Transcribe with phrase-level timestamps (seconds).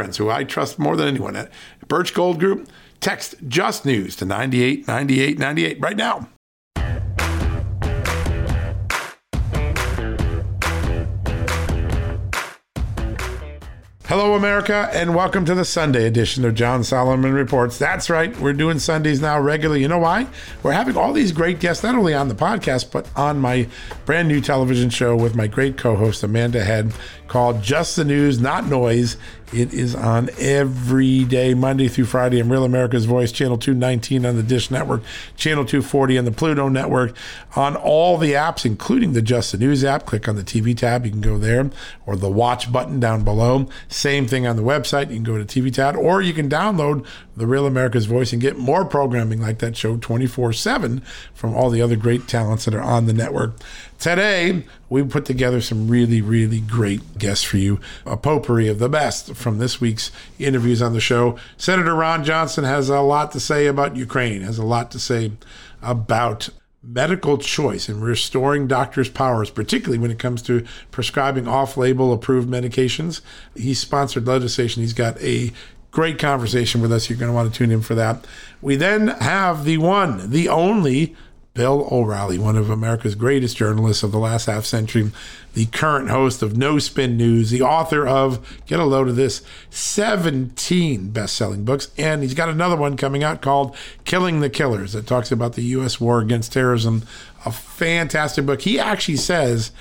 [0.00, 1.52] friends who I trust more than anyone at
[1.86, 2.70] Birch Gold Group.
[3.00, 6.26] Text Just News to 989898 right now.
[14.10, 17.78] Hello, America, and welcome to the Sunday edition of John Solomon Reports.
[17.78, 19.82] That's right, we're doing Sundays now regularly.
[19.82, 20.26] You know why?
[20.64, 23.68] We're having all these great guests, not only on the podcast, but on my
[24.06, 26.92] brand new television show with my great co host, Amanda Head,
[27.28, 29.16] called Just the News, Not Noise.
[29.52, 34.36] It is on every day, Monday through Friday, on Real America's Voice, Channel 219 on
[34.36, 35.02] the Dish Network,
[35.36, 37.16] Channel 240 on the Pluto Network,
[37.56, 40.06] on all the apps, including the Just the News app.
[40.06, 41.68] Click on the TV tab, you can go there,
[42.06, 43.68] or the watch button down below.
[43.88, 47.04] Same thing on the website, you can go to TV tab, or you can download
[47.40, 51.00] the Real America's Voice and get more programming like that show 24 7
[51.34, 53.54] from all the other great talents that are on the network.
[53.98, 57.80] Today, we put together some really, really great guests for you.
[58.06, 61.38] A potpourri of the best from this week's interviews on the show.
[61.56, 65.32] Senator Ron Johnson has a lot to say about Ukraine, has a lot to say
[65.82, 66.50] about
[66.82, 72.48] medical choice and restoring doctors' powers, particularly when it comes to prescribing off label approved
[72.48, 73.20] medications.
[73.54, 74.82] He sponsored legislation.
[74.82, 75.52] He's got a
[75.90, 77.08] great conversation with us.
[77.08, 78.26] You're going to want to tune in for that.
[78.62, 81.16] We then have the one, the only
[81.52, 85.10] Bill O'Reilly, one of America's greatest journalists of the last half century,
[85.54, 89.42] the current host of No Spin News, the author of, get a load of this,
[89.70, 91.90] 17 best selling books.
[91.98, 95.62] And he's got another one coming out called Killing the Killers that talks about the
[95.62, 96.00] U.S.
[96.00, 97.02] war against terrorism.
[97.44, 98.62] A fantastic book.
[98.62, 99.72] He actually says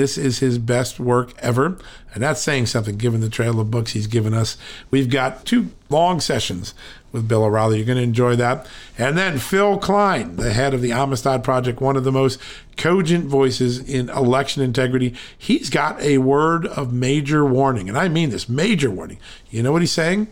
[0.00, 1.76] this is his best work ever.
[2.14, 4.56] And that's saying something given the trail of books he's given us.
[4.90, 6.74] We've got two long sessions
[7.12, 7.76] with Bill O'Reilly.
[7.76, 8.66] You're going to enjoy that.
[8.96, 12.40] And then Phill Kline, the head of the Amistad Project, one of the most
[12.78, 15.14] cogent voices in election integrity.
[15.36, 17.88] He's got a word of major warning.
[17.88, 19.18] And I mean this major warning.
[19.50, 20.28] You know what he's saying?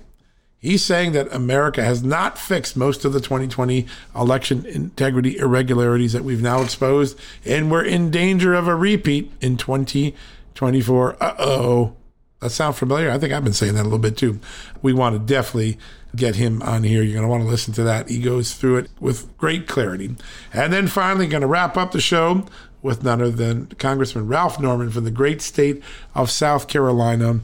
[0.61, 6.25] He's saying that America has not fixed most of the 2020 election integrity irregularities that
[6.25, 11.17] we've now exposed, and we're in danger of a repeat in 2024.
[11.23, 11.95] Uh oh.
[12.41, 13.11] That sound familiar?
[13.11, 14.39] I think I've been saying that a little bit too.
[14.81, 15.79] We want to definitely
[16.15, 17.03] get him on here.
[17.03, 18.09] You're going to want to listen to that.
[18.09, 20.15] He goes through it with great clarity.
[20.53, 22.47] And then finally, going to wrap up the show
[22.81, 25.83] with none other than Congressman Ralph Norman from the great state
[26.15, 27.41] of South Carolina.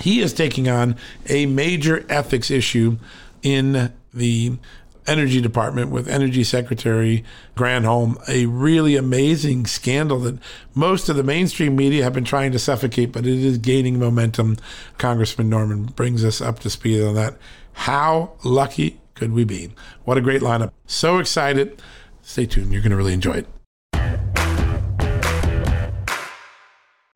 [0.00, 0.96] He is taking on
[1.28, 2.98] a major ethics issue
[3.42, 4.58] in the
[5.06, 7.24] Energy Department with Energy Secretary
[7.56, 10.38] Granholm, a really amazing scandal that
[10.74, 14.56] most of the mainstream media have been trying to suffocate, but it is gaining momentum.
[14.98, 17.36] Congressman Norman brings us up to speed on that.
[17.72, 19.72] How lucky could we be?
[20.04, 20.72] What a great lineup.
[20.86, 21.82] So excited.
[22.22, 22.72] Stay tuned.
[22.72, 23.59] You're going to really enjoy it.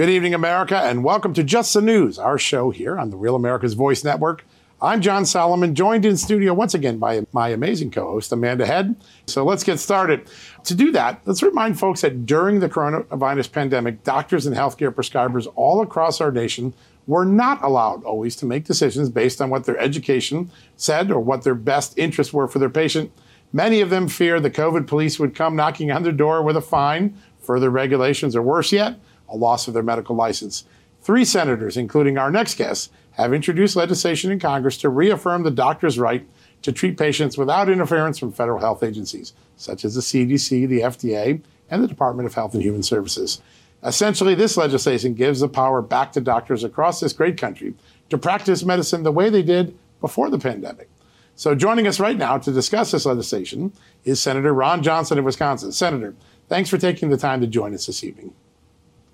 [0.00, 3.34] Good evening, America, and welcome to Just the News, our show here on the Real
[3.34, 4.46] America's Voice Network.
[4.80, 8.96] I'm John Solomon, joined in studio once again by my amazing co host, Amanda Head.
[9.26, 10.26] So let's get started.
[10.64, 15.46] To do that, let's remind folks that during the coronavirus pandemic, doctors and healthcare prescribers
[15.54, 16.72] all across our nation
[17.06, 21.42] were not allowed always to make decisions based on what their education said or what
[21.42, 23.12] their best interests were for their patient.
[23.52, 26.62] Many of them feared the COVID police would come knocking on their door with a
[26.62, 28.98] fine, further regulations, or worse yet,
[29.30, 30.64] a loss of their medical license.
[31.02, 35.98] Three senators, including our next guest, have introduced legislation in Congress to reaffirm the doctor's
[35.98, 36.26] right
[36.62, 41.40] to treat patients without interference from federal health agencies, such as the CDC, the FDA,
[41.70, 43.40] and the Department of Health and Human Services.
[43.82, 47.74] Essentially, this legislation gives the power back to doctors across this great country
[48.10, 50.90] to practice medicine the way they did before the pandemic.
[51.34, 53.72] So, joining us right now to discuss this legislation
[54.04, 55.72] is Senator Ron Johnson of Wisconsin.
[55.72, 56.14] Senator,
[56.48, 58.34] thanks for taking the time to join us this evening.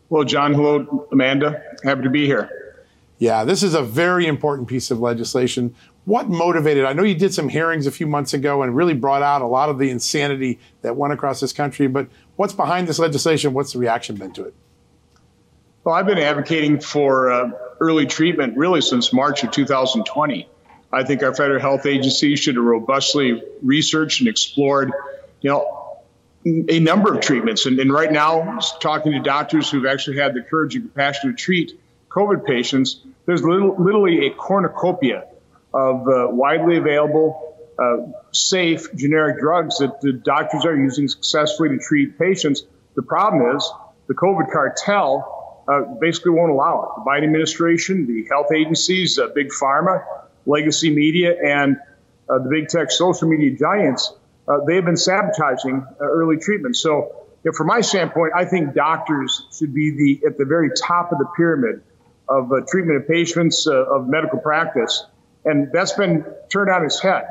[0.09, 1.63] Well, John, hello, Amanda.
[1.83, 2.77] Happy to be here.
[3.19, 5.75] Yeah, this is a very important piece of legislation.
[6.05, 6.85] What motivated?
[6.85, 9.47] I know you did some hearings a few months ago and really brought out a
[9.47, 11.89] lot of the insanity that went across this country.
[11.89, 13.53] But what's behind this legislation?
[13.53, 14.55] What's the reaction been to it?
[15.83, 17.51] Well, I've been advocating for uh,
[17.81, 20.49] early treatment really since March of 2020.
[20.93, 24.93] I think our federal health agencies should have robustly researched and explored,
[25.41, 25.76] you know,
[26.47, 27.67] a number of treatments.
[27.67, 31.37] And, and, right now, talking to doctors who've actually had the courage and compassion to
[31.37, 35.27] treat COVID patients, there's little, literally a cornucopia
[35.75, 37.97] of uh, widely available, uh,
[38.33, 42.63] safe generic drugs that the doctors are using successfully to treat patients.
[42.95, 43.71] The problem is
[44.07, 47.05] the COVID cartel uh, basically won't allow it.
[47.05, 50.05] The Biden administration, the health agencies, uh, big pharma,
[50.47, 51.77] legacy media, and
[52.29, 54.13] uh, the big tech social media giants
[54.49, 56.77] uh, they have been sabotaging uh, early treatment.
[56.77, 60.71] So, you know, from my standpoint, I think doctors should be the at the very
[60.71, 61.83] top of the pyramid
[62.29, 65.05] of uh, treatment of patients uh, of medical practice,
[65.45, 67.25] and that's been turned on its head.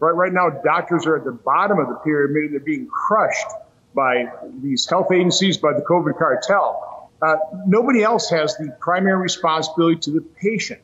[0.00, 3.46] Right, right now, doctors are at the bottom of the pyramid, and they're being crushed
[3.94, 7.10] by these health agencies, by the COVID cartel.
[7.20, 7.36] Uh,
[7.66, 10.80] nobody else has the primary responsibility to the patient.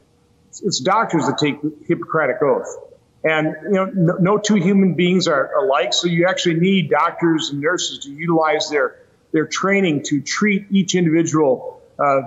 [0.49, 2.67] It's, it's doctors that take the Hippocratic oath.
[3.29, 7.61] And you know, no, two human beings are alike, so you actually need doctors and
[7.61, 8.99] nurses to utilize their
[9.33, 12.21] their training to treat each individual uh,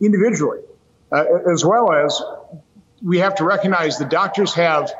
[0.00, 0.60] individually,
[1.12, 2.22] uh, as well as
[3.02, 4.90] we have to recognize the doctors have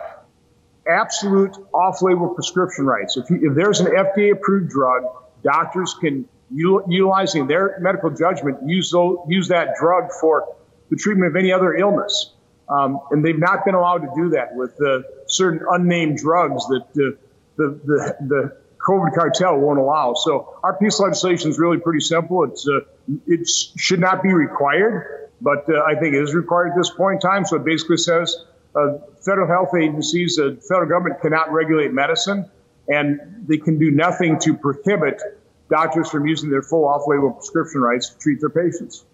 [0.86, 3.16] absolute off-label prescription rights.
[3.16, 5.04] If, you, if there's an FDA-approved drug,
[5.42, 10.54] doctors can utilizing their medical judgment use those, use that drug for
[10.90, 12.32] the treatment of any other illness.
[12.68, 16.82] Um, and they've not been allowed to do that with uh, certain unnamed drugs that
[16.82, 17.16] uh,
[17.56, 18.56] the, the, the
[18.86, 20.14] COVID cartel won't allow.
[20.14, 22.44] So our piece of legislation is really pretty simple.
[22.44, 22.80] It's uh,
[23.26, 27.22] it should not be required, but uh, I think it is required at this point
[27.22, 27.44] in time.
[27.44, 28.36] So it basically says
[28.74, 32.50] uh, federal health agencies, the federal government cannot regulate medicine,
[32.88, 35.20] and they can do nothing to prohibit
[35.68, 39.04] doctors from using their full off-label prescription rights to treat their patients.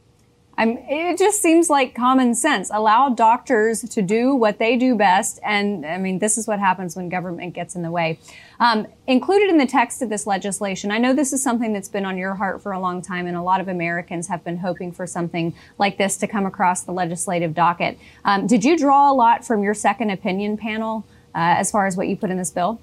[0.62, 2.70] I'm, it just seems like common sense.
[2.72, 5.40] Allow doctors to do what they do best.
[5.42, 8.20] And I mean, this is what happens when government gets in the way.
[8.60, 12.04] Um, included in the text of this legislation, I know this is something that's been
[12.04, 14.92] on your heart for a long time, and a lot of Americans have been hoping
[14.92, 17.98] for something like this to come across the legislative docket.
[18.24, 21.04] Um, did you draw a lot from your second opinion panel
[21.34, 22.80] uh, as far as what you put in this bill?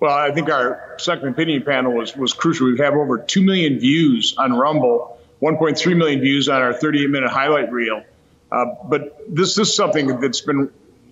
[0.00, 2.68] Well, I think our second opinion panel was, was crucial.
[2.68, 7.30] We have over 2 million views on Rumble 1.3 million views on our 38 minute
[7.30, 8.02] highlight reel.
[8.50, 10.70] Uh, but this is something that's been,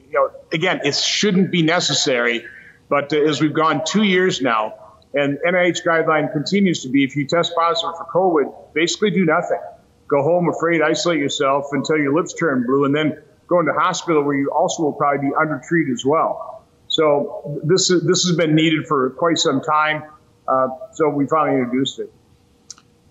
[0.09, 2.45] you know, again, it shouldn't be necessary.
[2.89, 4.75] But uh, as we've gone two years now,
[5.15, 9.61] and NIH guideline continues to be if you test positive for COVID, basically do nothing.
[10.09, 14.23] Go home afraid, isolate yourself until your lips turn blue, and then go into hospital
[14.23, 16.65] where you also will probably be undertreated as well.
[16.89, 20.05] So this, is, this has been needed for quite some time.
[20.47, 22.13] Uh, so we finally introduced it.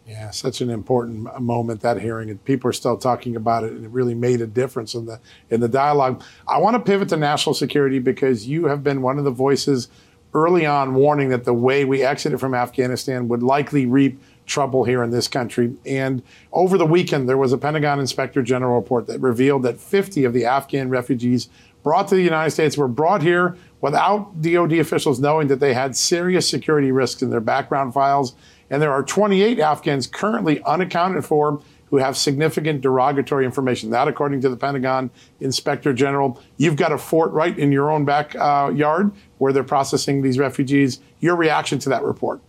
[0.06, 3.86] Yeah, such an important moment that hearing, and people are still talking about it, and
[3.86, 5.20] it really made a difference in the
[5.50, 6.22] in the dialogue.
[6.48, 9.88] I want to pivot to national security because you have been one of the voices
[10.36, 15.02] early on warning that the way we exited from Afghanistan would likely reap trouble here
[15.02, 15.74] in this country.
[15.88, 16.22] And
[16.52, 20.34] over the weekend, there was a Pentagon Inspector General report that revealed that 50 of
[20.34, 21.50] the Afghan refugees
[21.82, 25.96] brought to the United States were brought here without DoD officials knowing that they had
[25.96, 28.36] serious security risks in their background files
[28.70, 33.92] and there are 28 Afghans currently unaccounted for who have significant derogatory information.
[33.92, 38.06] That, according to the Pentagon Inspector General, you've got a fort right in your own
[38.06, 41.00] backyard uh, where they're processing these refugees.
[41.20, 42.42] Your reaction to that report?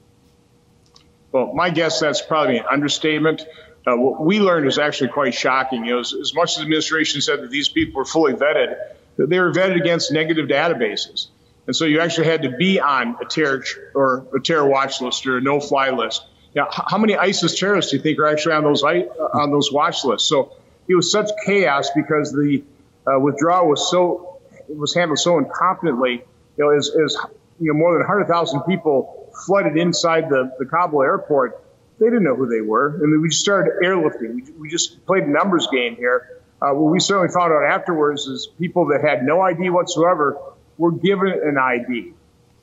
[1.33, 3.43] Well, my guess that's probably an understatement.
[3.87, 5.85] Uh, what we learned is actually quite shocking.
[5.85, 8.77] You know, as, as much as the administration said that these people were fully vetted,
[9.17, 11.29] they were vetted against negative databases.
[11.67, 15.27] And so you actually had to be on a terror or a terror watch list
[15.27, 16.25] or a no-fly list.
[16.55, 20.05] Now, how many ISIS terrorists do you think are actually on those on those watch
[20.05, 20.29] lists?
[20.29, 20.53] So
[20.89, 22.63] it was such chaos because the
[23.07, 26.23] uh, withdrawal was so was handled so incompetently.
[26.57, 27.17] You know, as, as
[27.61, 31.63] you know, more than 100,000 people flooded inside the, the Kabul airport.
[31.99, 34.35] They didn't know who they were, and we just started airlifting.
[34.35, 36.41] We, we just played a numbers game here.
[36.61, 40.39] Uh, what we certainly found out afterwards is people that had no ID whatsoever
[40.79, 42.13] were given an ID.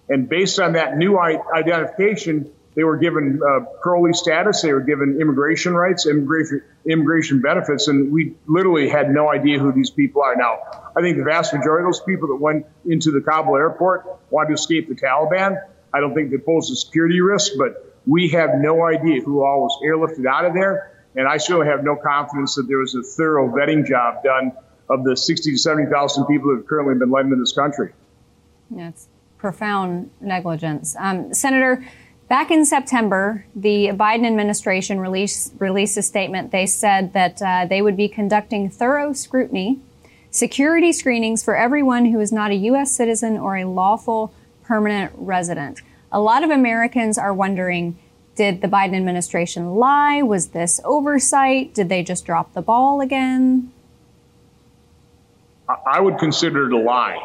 [0.09, 5.19] And based on that new identification, they were given uh, parolee status, they were given
[5.21, 10.35] immigration rights, immigration, immigration benefits, and we literally had no idea who these people are.
[10.35, 14.05] Now, I think the vast majority of those people that went into the Kabul airport
[14.29, 15.61] wanted to escape the Taliban.
[15.93, 19.61] I don't think they posed a security risk, but we have no idea who all
[19.61, 20.91] was airlifted out of there.
[21.15, 24.51] And I certainly have no confidence that there was a thorough vetting job done
[24.89, 27.93] of the 60 to 70,000 people that have currently been let into this country.
[28.77, 30.95] It's profound negligence.
[30.97, 31.85] Um, Senator,
[32.29, 36.51] back in September, the Biden administration released, released a statement.
[36.51, 39.79] They said that uh, they would be conducting thorough scrutiny,
[40.31, 42.95] security screenings for everyone who is not a U.S.
[42.95, 45.81] citizen or a lawful permanent resident.
[46.11, 47.97] A lot of Americans are wondering
[48.35, 50.23] did the Biden administration lie?
[50.23, 51.73] Was this oversight?
[51.73, 53.71] Did they just drop the ball again?
[55.85, 57.19] I would consider it a lie.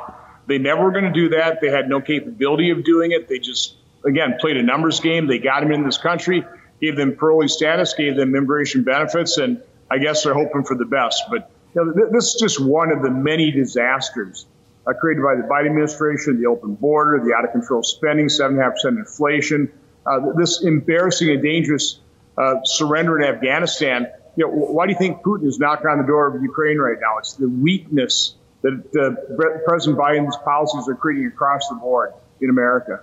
[0.49, 1.61] They never were going to do that.
[1.61, 3.29] They had no capability of doing it.
[3.29, 5.27] They just, again, played a numbers game.
[5.27, 6.45] They got them in this country,
[6.81, 10.87] gave them parolee status, gave them immigration benefits, and I guess they're hoping for the
[10.87, 11.25] best.
[11.31, 14.47] But you know, th- this is just one of the many disasters
[14.87, 18.99] uh, created by the Biden administration, the open border, the out of control spending, 7.5%
[18.99, 19.71] inflation,
[20.07, 22.01] uh, this embarrassing and dangerous
[22.39, 24.09] uh, surrender in Afghanistan.
[24.37, 26.97] You know, why do you think Putin is knocking on the door of Ukraine right
[26.99, 27.19] now?
[27.19, 33.03] It's the weakness that uh, President Biden's policies are creating across the board in America.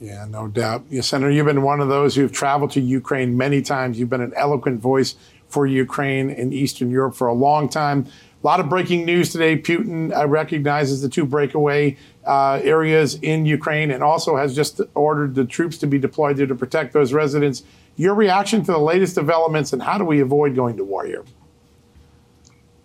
[0.00, 0.84] Yeah, no doubt.
[0.90, 3.98] Yeah, Senator, you've been one of those who've traveled to Ukraine many times.
[3.98, 5.16] You've been an eloquent voice
[5.48, 8.06] for Ukraine and Eastern Europe for a long time.
[8.42, 9.56] A lot of breaking news today.
[9.56, 11.96] Putin uh, recognizes the two breakaway
[12.26, 16.46] uh, areas in Ukraine and also has just ordered the troops to be deployed there
[16.46, 17.62] to protect those residents.
[17.96, 21.24] Your reaction to the latest developments and how do we avoid going to war here?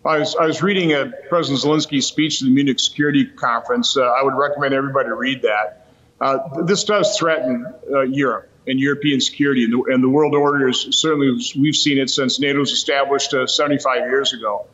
[0.04, 3.96] I was, I was reading a President Zelensky's speech to the Munich Security Conference.
[3.96, 5.88] Uh, I would recommend everybody read that.
[6.20, 10.68] Uh, this does threaten uh, Europe and European security, and the, and the, world order
[10.68, 14.66] is certainly we've seen it since NATO was established uh, 75 years ago.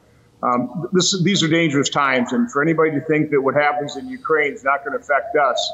[0.44, 4.08] Um, this, these are dangerous times, and for anybody to think that what happens in
[4.08, 5.74] Ukraine is not going to affect us,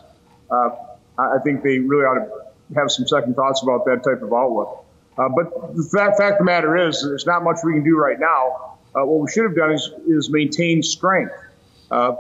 [0.50, 0.70] uh,
[1.18, 4.84] I think they really ought to have some second thoughts about that type of outlook.
[5.18, 7.98] Uh, but the fact, fact of the matter is, there's not much we can do
[7.98, 8.73] right now.
[8.96, 11.34] Uh, what we should have done is, is maintain strength.
[11.90, 12.16] Uh,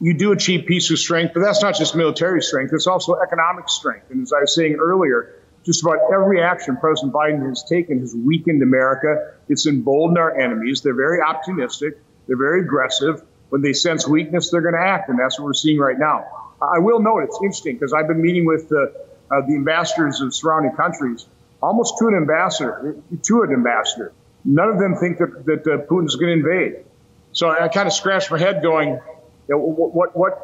[0.00, 3.68] you do achieve peace with strength, but that's not just military strength, it's also economic
[3.68, 4.10] strength.
[4.10, 8.14] And as I was saying earlier, just about every action President Biden has taken has
[8.14, 9.34] weakened America.
[9.48, 10.80] It's emboldened our enemies.
[10.80, 11.98] They're very optimistic.
[12.26, 13.22] They're very aggressive.
[13.50, 16.24] When they sense weakness, they're going to act, and that's what we're seeing right now.
[16.62, 18.86] I will note it's interesting because I've been meeting with uh,
[19.30, 21.26] uh, the ambassadors of surrounding countries,
[21.62, 24.12] almost to an ambassador, to an ambassador.
[24.44, 26.84] None of them think that, that uh, Putin's going to invade.
[27.32, 29.00] So I kind of scratched my head, going, you
[29.48, 30.40] know, what, what,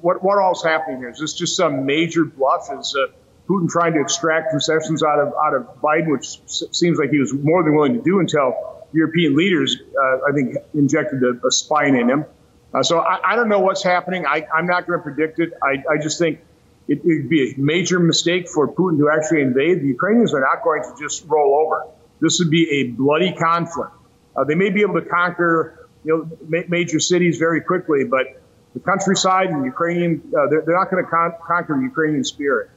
[0.00, 1.10] what, what, all's happening here?
[1.10, 2.68] Is this just some major bluff?
[2.78, 3.12] Is uh,
[3.48, 6.40] Putin trying to extract concessions out of out of Biden, which
[6.74, 8.54] seems like he was more than willing to do until
[8.92, 12.24] European leaders, uh, I think, injected a, a spine in him.
[12.72, 14.26] Uh, so I, I, don't know what's happening.
[14.26, 15.52] I, am not going to predict it.
[15.62, 16.40] I, I just think
[16.86, 19.80] it would be a major mistake for Putin to actually invade.
[19.80, 21.84] The Ukrainians are not going to just roll over.
[22.20, 23.92] This would be a bloody conflict.
[24.36, 28.40] Uh, they may be able to conquer, you know, ma- major cities very quickly, but
[28.74, 32.70] the countryside and Ukrainian, uh, they're, they're, not going to con- conquer the Ukrainian spirit.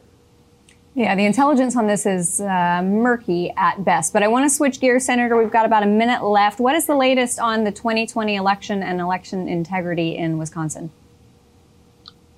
[0.95, 4.13] Yeah, the intelligence on this is uh, murky at best.
[4.13, 5.35] But I want to switch gears, Senator.
[5.35, 6.59] We've got about a minute left.
[6.59, 10.91] What is the latest on the 2020 election and election integrity in Wisconsin?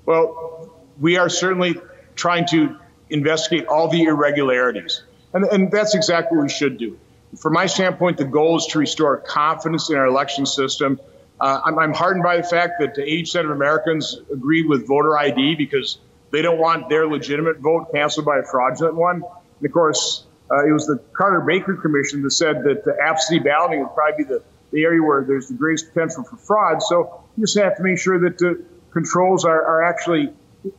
[0.05, 1.75] Well, we are certainly
[2.15, 2.77] trying to
[3.09, 5.03] investigate all the irregularities.
[5.35, 6.97] And, and that's exactly what we should do.
[7.37, 10.97] From my standpoint, the goal is to restore confidence in our election system.
[11.41, 15.55] Uh, I'm, I'm heartened by the fact that 80% of Americans agree with voter ID
[15.55, 15.97] because
[16.31, 19.23] they don't want their legitimate vote canceled by a fraudulent one.
[19.59, 23.43] And of course, uh, it was the Carter Baker Commission that said that the absentee
[23.43, 26.81] balloting would probably be the, the area where there's the greatest potential for fraud.
[26.81, 30.31] So you just have to make sure that the controls are, are actually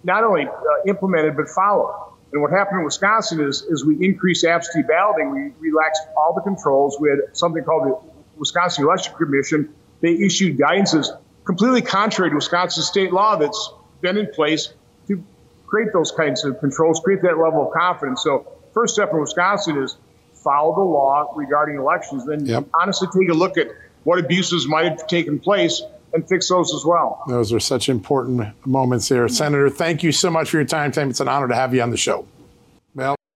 [0.03, 0.51] not only uh,
[0.87, 2.07] implemented but followed.
[2.37, 5.31] And what happened in Wisconsin is, is we increased absentee balloting.
[5.31, 6.99] We relaxed all the controls.
[7.01, 7.99] We had something called the
[8.37, 9.75] Wisconsin Election Commission.
[10.03, 11.09] They issued guidances
[11.47, 14.75] completely contrary to Wisconsin state law that's been in place
[15.09, 15.25] to
[15.67, 18.23] create those kinds of controls, create that level of confidence.
[18.23, 19.97] So, first step in Wisconsin is
[20.35, 22.27] follow the law regarding elections.
[22.27, 22.67] Then, yep.
[22.75, 23.69] honestly, take a look at
[24.05, 25.81] what abuses might have taken place
[26.13, 27.23] and fix those as well.
[27.29, 29.27] Those are such important moments here.
[29.29, 30.93] Senator, thank you so much for your time.
[30.93, 32.27] Tim, it's an honor to have you on the show.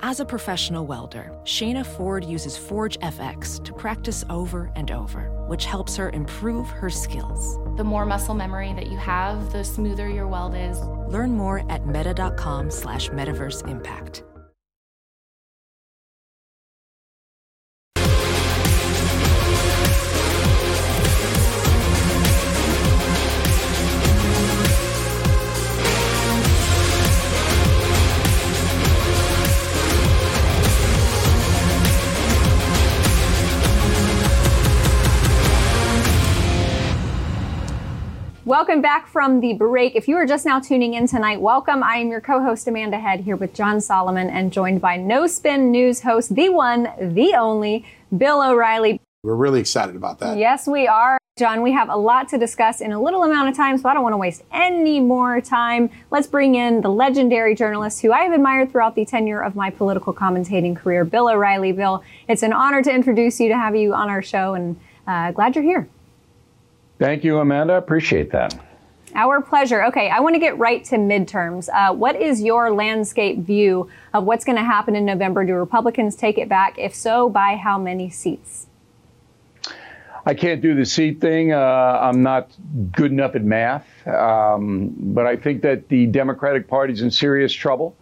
[0.00, 5.64] As a professional welder, Shayna Ford uses Forge FX to practice over and over, which
[5.64, 7.58] helps her improve her skills.
[7.76, 10.78] The more muscle memory that you have, the smoother your weld is.
[11.08, 14.22] Learn more at meta.com slash metaverse impact.
[38.48, 39.94] Welcome back from the break.
[39.94, 41.82] If you are just now tuning in tonight, welcome.
[41.82, 45.70] I am your co-host Amanda Head here with John Solomon and joined by No Spin
[45.70, 47.84] News host, the one, the only,
[48.16, 49.02] Bill O'Reilly.
[49.22, 50.38] We're really excited about that.
[50.38, 51.18] Yes, we are.
[51.38, 53.92] John, we have a lot to discuss in a little amount of time, so I
[53.92, 55.90] don't want to waste any more time.
[56.10, 59.68] Let's bring in the legendary journalist who I have admired throughout the tenure of my
[59.68, 61.72] political commentating career, Bill O'Reilly.
[61.72, 65.32] Bill, it's an honor to introduce you, to have you on our show, and uh,
[65.32, 65.86] glad you're here.
[66.98, 67.74] Thank you, Amanda.
[67.74, 68.58] Appreciate that.
[69.14, 69.84] Our pleasure.
[69.86, 71.68] Okay, I want to get right to midterms.
[71.72, 75.44] Uh, what is your landscape view of what's going to happen in November?
[75.44, 76.78] Do Republicans take it back?
[76.78, 78.66] If so, by how many seats?
[80.26, 81.52] I can't do the seat thing.
[81.52, 81.58] Uh,
[82.02, 82.50] I'm not
[82.92, 83.86] good enough at math.
[84.06, 87.96] Um, but I think that the Democratic Party is in serious trouble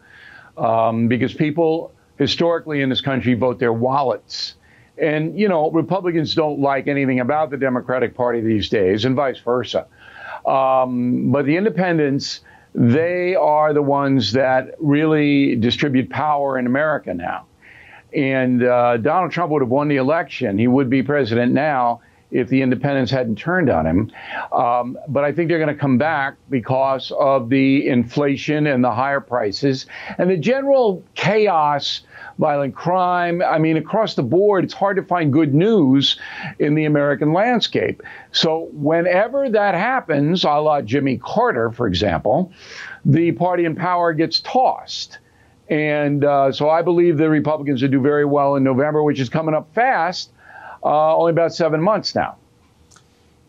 [0.56, 4.56] um, because people historically in this country vote their wallets
[4.98, 9.38] And, you know, Republicans don't like anything about the Democratic Party these days, and vice
[9.38, 9.86] versa.
[10.46, 12.40] Um, but the independents,
[12.74, 17.46] they are the ones that really distribute power in America now.
[18.14, 20.58] And uh, Donald Trump would have won the election.
[20.58, 24.12] He would be president now if the independents hadn't turned on him.
[24.52, 28.90] Um, but I think they're going to come back because of the inflation and the
[28.90, 29.86] higher prices
[30.18, 32.02] and the general chaos,
[32.38, 33.42] violent crime.
[33.42, 36.18] I mean, across the board, it's hard to find good news
[36.58, 38.02] in the American landscape.
[38.32, 42.52] So whenever that happens, a la Jimmy Carter, for example,
[43.04, 45.18] the party in power gets tossed.
[45.68, 49.28] And uh, so I believe the Republicans will do very well in November, which is
[49.28, 50.30] coming up fast
[50.84, 52.36] uh, only about seven months now.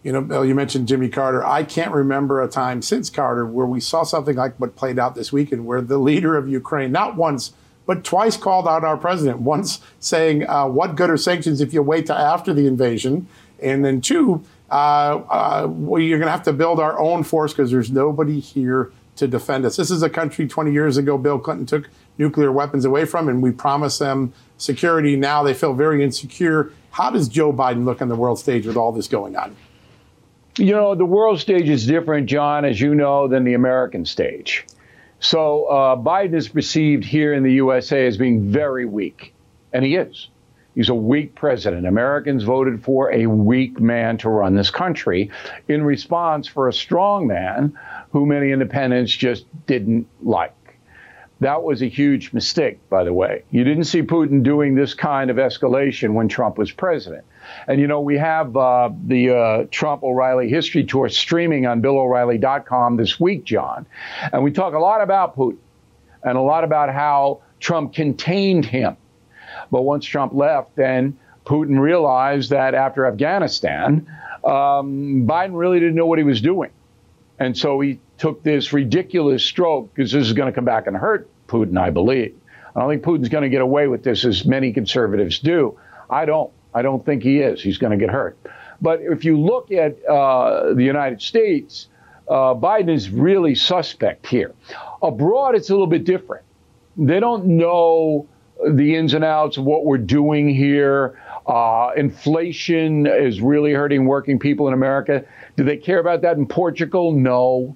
[0.03, 1.45] You know, Bill, you mentioned Jimmy Carter.
[1.45, 5.15] I can't remember a time since Carter where we saw something like what played out
[5.15, 7.53] this weekend, where the leader of Ukraine, not once,
[7.87, 9.39] but twice called out our president.
[9.39, 13.27] Once saying, uh, What good are sanctions if you wait till after the invasion?
[13.59, 17.53] And then two, uh, uh, well, you're going to have to build our own force
[17.53, 19.77] because there's nobody here to defend us.
[19.77, 23.41] This is a country 20 years ago Bill Clinton took nuclear weapons away from, and
[23.41, 25.15] we promised them security.
[25.15, 26.71] Now they feel very insecure.
[26.91, 29.55] How does Joe Biden look on the world stage with all this going on?
[30.57, 34.65] You know, the world stage is different, John, as you know, than the American stage.
[35.19, 39.33] So uh, Biden is perceived here in the USA as being very weak,
[39.73, 40.29] and he is.
[40.75, 41.87] He's a weak president.
[41.87, 45.31] Americans voted for a weak man to run this country
[45.67, 47.73] in response for a strong man
[48.11, 50.53] who many independents just didn't like.
[51.39, 53.43] That was a huge mistake, by the way.
[53.49, 57.25] You didn't see Putin doing this kind of escalation when Trump was president.
[57.67, 62.97] And, you know, we have uh, the uh, Trump O'Reilly history tour streaming on BillO'Reilly.com
[62.97, 63.85] this week, John.
[64.31, 65.57] And we talk a lot about Putin
[66.23, 68.97] and a lot about how Trump contained him.
[69.71, 74.07] But once Trump left, then Putin realized that after Afghanistan,
[74.43, 76.71] um, Biden really didn't know what he was doing.
[77.39, 80.97] And so he took this ridiculous stroke because this is going to come back and
[80.97, 82.35] hurt Putin, I believe.
[82.75, 85.79] I don't think Putin's going to get away with this as many conservatives do.
[86.09, 86.51] I don't.
[86.77, 87.61] I don't think he is.
[87.61, 88.37] He's going to get hurt.
[88.81, 91.87] But if you look at uh, the United States,
[92.27, 94.53] uh, Biden is really suspect here.
[95.01, 96.45] Abroad, it's a little bit different.
[96.95, 98.27] They don't know
[98.65, 101.19] the ins and outs of what we're doing here.
[101.47, 105.25] Uh, inflation is really hurting working people in America.
[105.55, 107.13] Do they care about that in Portugal?
[107.13, 107.75] No.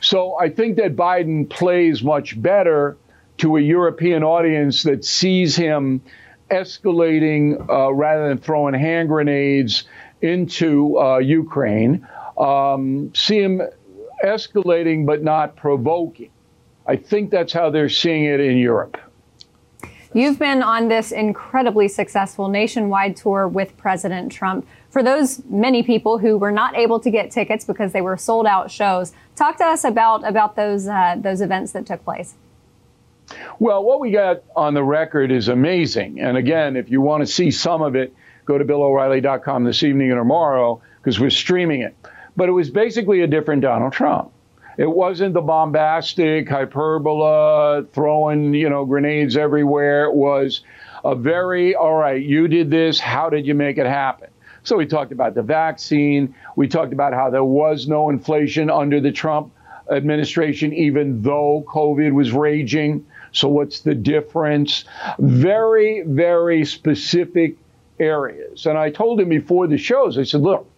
[0.00, 2.96] So I think that Biden plays much better
[3.38, 6.02] to a European audience that sees him
[6.50, 9.84] escalating uh, rather than throwing hand grenades
[10.20, 12.06] into uh, Ukraine.
[12.38, 13.62] Um, see him
[14.24, 16.30] escalating but not provoking.
[16.86, 18.98] I think that's how they're seeing it in Europe.
[20.12, 24.66] You've been on this incredibly successful nationwide tour with President Trump.
[24.90, 28.46] For those many people who were not able to get tickets because they were sold
[28.46, 32.34] out shows, talk to us about about those uh, those events that took place.
[33.58, 36.20] Well, what we got on the record is amazing.
[36.20, 38.14] And again, if you want to see some of it,
[38.44, 41.94] go to BillO'Reilly.com this evening and tomorrow because we're streaming it.
[42.36, 44.32] But it was basically a different Donald Trump.
[44.76, 50.04] It wasn't the bombastic hyperbola, throwing, you know, grenades everywhere.
[50.04, 50.62] It was
[51.04, 52.98] a very, all right, you did this.
[52.98, 54.28] How did you make it happen?
[54.62, 56.34] So we talked about the vaccine.
[56.56, 59.52] We talked about how there was no inflation under the Trump
[59.90, 63.06] administration, even though COVID was raging.
[63.32, 64.84] So what's the difference?
[65.18, 67.56] Very, very specific
[67.98, 68.66] areas.
[68.66, 70.68] And I told him before the shows, I said, look,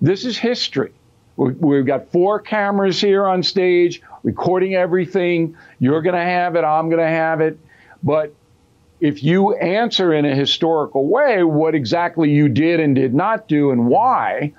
[0.00, 0.92] this is history.
[1.36, 5.56] We've got four cameras here on stage recording everything.
[5.78, 6.64] You're going to have it.
[6.64, 7.58] I'm going to have it.
[8.02, 8.34] But
[9.00, 13.70] if you answer in a historical way what exactly you did and did not do
[13.70, 14.52] and why,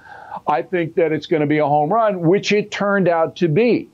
[0.47, 3.47] I think that it's going to be a home run, which it turned out to
[3.47, 3.89] be.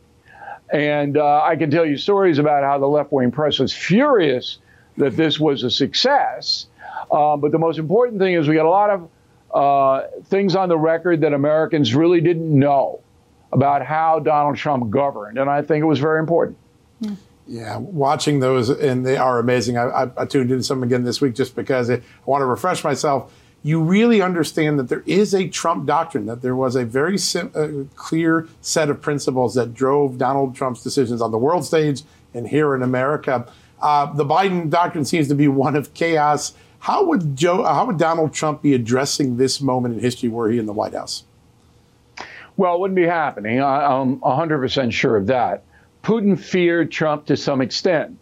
[0.72, 4.60] And uh, I can tell you stories about how the left wing press was furious
[4.98, 6.68] that this was a success.
[7.12, 9.10] Uh, but the most important thing is we got a lot of
[9.54, 13.00] uh, things on the record that Americans really didn't know
[13.54, 15.38] about how Donald Trump governed.
[15.38, 16.58] And I think it was very important.
[17.48, 19.78] Yeah, watching those, and they are amazing.
[19.78, 22.84] I, I, I tuned into some again this week just because I want to refresh
[22.84, 23.34] myself.
[23.68, 27.52] You really understand that there is a Trump doctrine, that there was a very sim-
[27.54, 32.04] uh, clear set of principles that drove Donald Trump's decisions on the world stage
[32.34, 33.46] and here in America.
[33.82, 37.64] Uh, the Biden doctrine seems to be one of chaos how would Joe?
[37.64, 40.94] How would Donald Trump be addressing this moment in history were he in the White
[40.94, 41.24] House?
[42.56, 43.62] Well, it wouldn't be happening.
[43.62, 45.64] I, am 100% sure of that.
[46.04, 48.18] Putin feared Trump to some extent.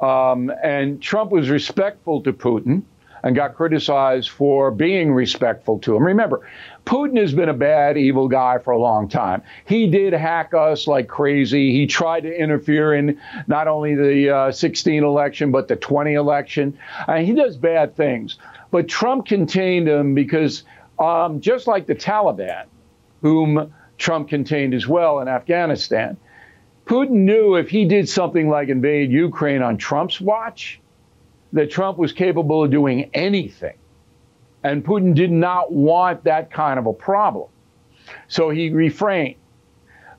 [0.00, 2.82] Um, and Trump was respectful to Putin.
[3.22, 6.04] And got criticized for being respectful to him.
[6.04, 6.48] Remember,
[6.86, 9.42] Putin has been a bad, evil guy for a long time.
[9.66, 11.72] He did hack us like crazy.
[11.72, 16.78] He tried to interfere in not only the uh, 16 election, but the 20 election.
[17.06, 18.38] Uh, he does bad things.
[18.70, 20.64] But Trump contained him because,
[20.98, 22.64] um, just like the Taliban,
[23.22, 26.16] whom Trump contained as well in Afghanistan,
[26.86, 30.80] Putin knew if he did something like invade Ukraine on Trump's watch,
[31.52, 33.76] that Trump was capable of doing anything.
[34.62, 37.48] And Putin did not want that kind of a problem.
[38.28, 39.36] So he refrained.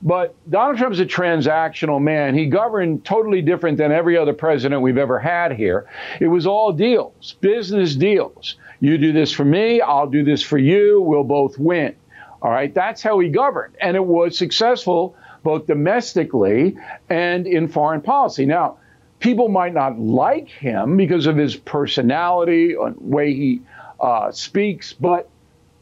[0.02, 2.34] But Donald Trump is a transactional man.
[2.34, 5.88] He governed totally different than every other president we've ever had here.
[6.20, 8.56] It was all deals, business deals.
[8.80, 11.94] You do this for me, I'll do this for you, we'll both win.
[12.40, 13.74] All right, that's how he governed.
[13.78, 16.78] And it was successful both domestically
[17.10, 18.46] and in foreign policy.
[18.46, 18.78] Now,
[19.20, 23.60] people might not like him because of his personality and way he
[24.00, 25.28] uh, speaks, but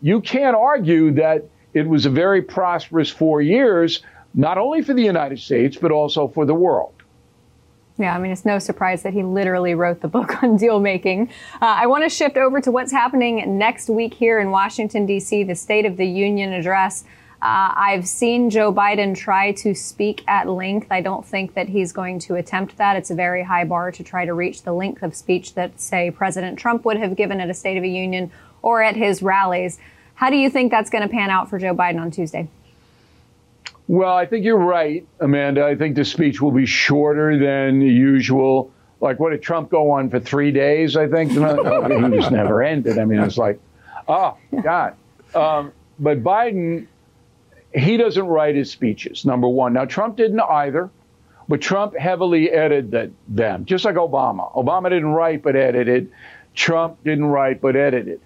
[0.02, 4.02] you can't argue that it was a very prosperous four years,
[4.34, 6.92] not only for the United States, but also for the world.
[7.96, 11.30] Yeah, I mean, it's no surprise that he literally wrote the book on deal making.
[11.54, 15.44] Uh, I want to shift over to what's happening next week here in Washington, D.C.,
[15.44, 17.04] the State of the Union address.
[17.40, 20.88] Uh, I've seen Joe Biden try to speak at length.
[20.90, 22.96] I don't think that he's going to attempt that.
[22.96, 26.10] It's a very high bar to try to reach the length of speech that, say,
[26.10, 29.78] President Trump would have given at a State of the Union or at his rallies.
[30.14, 32.48] How do you think that's going to pan out for Joe Biden on Tuesday?
[33.86, 35.64] Well, I think you're right, Amanda.
[35.64, 38.72] I think the speech will be shorter than usual.
[39.00, 40.96] Like, what did Trump go on for three days?
[40.96, 42.98] I think he just never ended.
[42.98, 43.60] I mean, it's like,
[44.08, 44.96] oh God.
[45.36, 46.88] Um, but Biden,
[47.74, 49.24] he doesn't write his speeches.
[49.24, 49.72] Number one.
[49.72, 50.90] Now, Trump didn't either,
[51.48, 54.54] but Trump heavily edited them, just like Obama.
[54.54, 56.10] Obama didn't write but edited.
[56.54, 58.20] Trump didn't write but edited.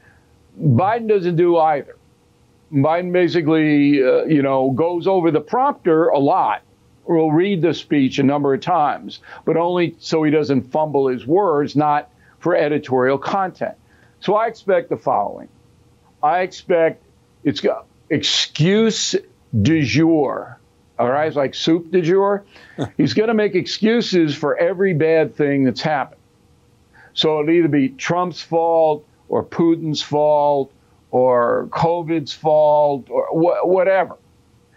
[0.60, 1.96] Biden doesn't do either.
[2.72, 6.62] Biden basically, uh, you know, goes over the prompter a lot.
[7.04, 11.26] Will read the speech a number of times, but only so he doesn't fumble his
[11.26, 13.74] words, not for editorial content.
[14.20, 15.48] So I expect the following.
[16.22, 17.02] I expect
[17.42, 19.16] it's got excuse
[19.60, 20.58] du jour.
[20.98, 22.44] All right, it's like soup du jour.
[22.96, 26.20] He's going to make excuses for every bad thing that's happened.
[27.14, 30.72] So it'll either be Trump's fault or Putin's fault
[31.10, 34.16] or COVID's fault or wh- whatever.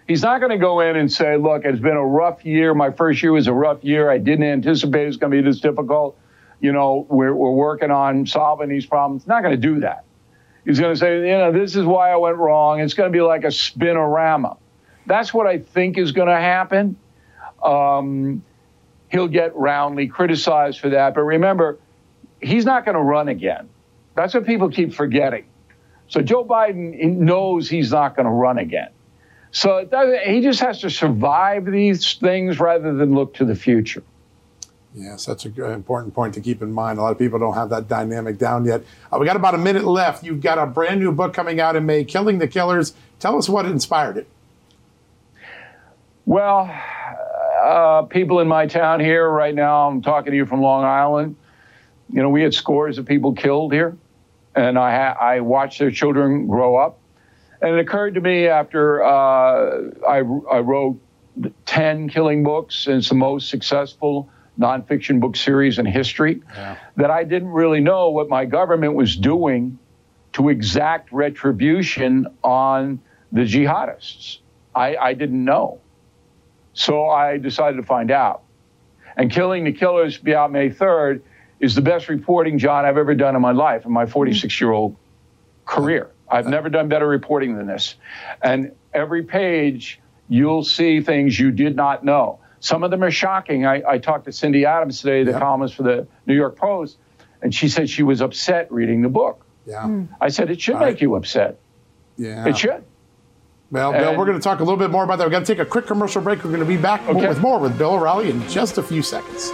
[0.07, 2.73] He's not going to go in and say, look, it's been a rough year.
[2.75, 4.09] My first year was a rough year.
[4.09, 6.19] I didn't anticipate it's going to be this difficult.
[6.59, 9.25] You know, we're, we're working on solving these problems.
[9.25, 10.03] Not going to do that.
[10.63, 12.79] He's going to say, you know, this is why I went wrong.
[12.79, 14.57] It's going to be like a spinorama.
[15.05, 16.97] That's what I think is going to happen.
[17.63, 18.43] Um,
[19.09, 21.13] he'll get roundly criticized for that.
[21.15, 21.79] But remember,
[22.41, 23.69] he's not going to run again.
[24.15, 25.45] That's what people keep forgetting.
[26.07, 28.89] So Joe Biden knows he's not going to run again.
[29.51, 29.87] So
[30.25, 34.03] he just has to survive these things rather than look to the future.
[34.93, 36.99] Yes, that's an important point to keep in mind.
[36.99, 38.83] A lot of people don't have that dynamic down yet.
[39.11, 40.23] Uh, we got about a minute left.
[40.23, 42.93] You've got a brand new book coming out in May, Killing the Killers.
[43.19, 44.27] Tell us what inspired it.
[46.25, 46.73] Well,
[47.63, 51.35] uh, people in my town here right now, I'm talking to you from Long Island.
[52.11, 53.97] You know, we had scores of people killed here
[54.55, 56.99] and I, ha- I watched their children grow up.
[57.61, 60.99] And it occurred to me after uh, I, I wrote
[61.65, 66.77] 10 killing books, and it's the most successful nonfiction book series in history, yeah.
[66.95, 69.77] that I didn't really know what my government was doing
[70.33, 74.39] to exact retribution on the jihadists.
[74.73, 75.79] I, I didn't know.
[76.75, 78.43] So I decided to find out.
[79.17, 81.21] And Killing the Killers be out May 3rd
[81.59, 84.71] is the best reporting, John, I've ever done in my life, in my 46 year
[84.71, 84.95] old
[85.65, 86.11] career.
[86.29, 87.95] I've never done better reporting than this.
[88.41, 92.39] And every page, you'll see things you did not know.
[92.59, 93.65] Some of them are shocking.
[93.65, 95.39] I, I talked to Cindy Adams today, the yeah.
[95.39, 96.97] columnist for the New York Post,
[97.41, 99.45] and she said she was upset reading the book.
[99.65, 99.83] Yeah.
[99.83, 100.09] Mm.
[100.19, 101.59] I said, it should make you upset.
[102.17, 102.47] Yeah.
[102.47, 102.83] It should.
[103.71, 105.25] Well, Bill, we're going to talk a little bit more about that.
[105.25, 106.43] We're going to take a quick commercial break.
[106.43, 107.28] We're going to be back okay.
[107.28, 109.51] with more with Bill O'Reilly in just a few seconds.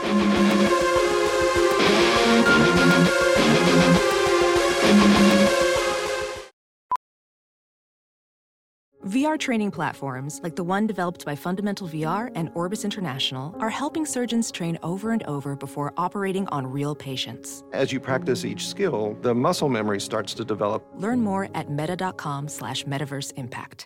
[9.12, 14.06] VR training platforms, like the one developed by Fundamental VR and Orbis International, are helping
[14.06, 17.64] surgeons train over and over before operating on real patients.
[17.74, 20.86] As you practice each skill, the muscle memory starts to develop.
[20.96, 23.86] Learn more at meta.com slash metaverse impact.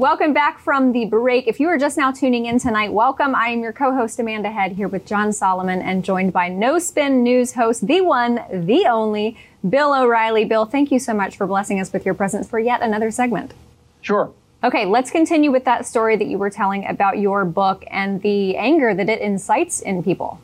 [0.00, 1.46] Welcome back from the break.
[1.46, 3.34] If you are just now tuning in tonight, welcome.
[3.34, 7.22] I am your co-host Amanda Head here with John Solomon and joined by No Spin
[7.22, 9.36] News host, the one, the only,
[9.68, 10.46] Bill O'Reilly.
[10.46, 13.52] Bill, thank you so much for blessing us with your presence for yet another segment.
[14.00, 14.32] Sure.
[14.64, 18.56] Okay, let's continue with that story that you were telling about your book and the
[18.56, 20.40] anger that it incites in people.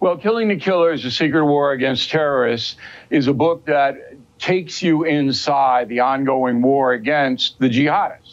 [0.00, 2.76] Well, Killing the Killers, A Secret War Against Terrorists
[3.10, 8.29] is a book that takes you inside the ongoing war against the jihadists.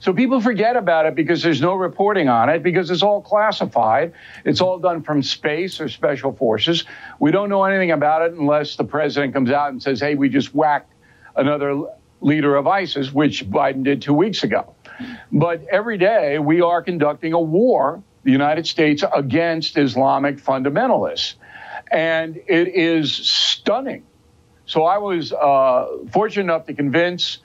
[0.00, 4.14] So people forget about it because there's no reporting on it because it's all classified.
[4.44, 6.84] It's all done from space or special forces.
[7.18, 10.30] We don't know anything about it unless the president comes out and says, hey, we
[10.30, 10.92] just whacked
[11.36, 11.84] another
[12.20, 14.74] leader of ISIS, which Biden did two weeks ago.
[15.30, 21.34] But every day we are conducting a war, the United States, against Islamic fundamentalists.
[21.90, 24.04] And it is stunning.
[24.66, 27.38] So I was uh, fortunate enough to convince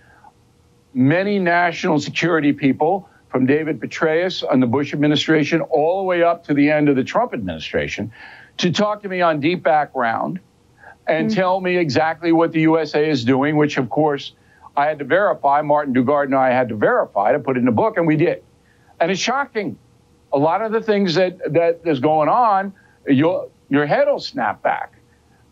[0.94, 6.44] many national security people from David Petraeus on the Bush administration all the way up
[6.46, 8.12] to the end of the Trump administration
[8.58, 10.40] to talk to me on deep background
[11.08, 11.36] and mm-hmm.
[11.36, 14.34] tell me exactly what the USA is doing, which of course
[14.78, 15.62] I had to verify.
[15.62, 18.16] Martin Dugard and I had to verify to put it in the book, and we
[18.16, 18.44] did.
[19.00, 19.78] And it's shocking.
[20.32, 22.74] A lot of the things that that is going on,
[23.08, 24.94] your your head will snap back.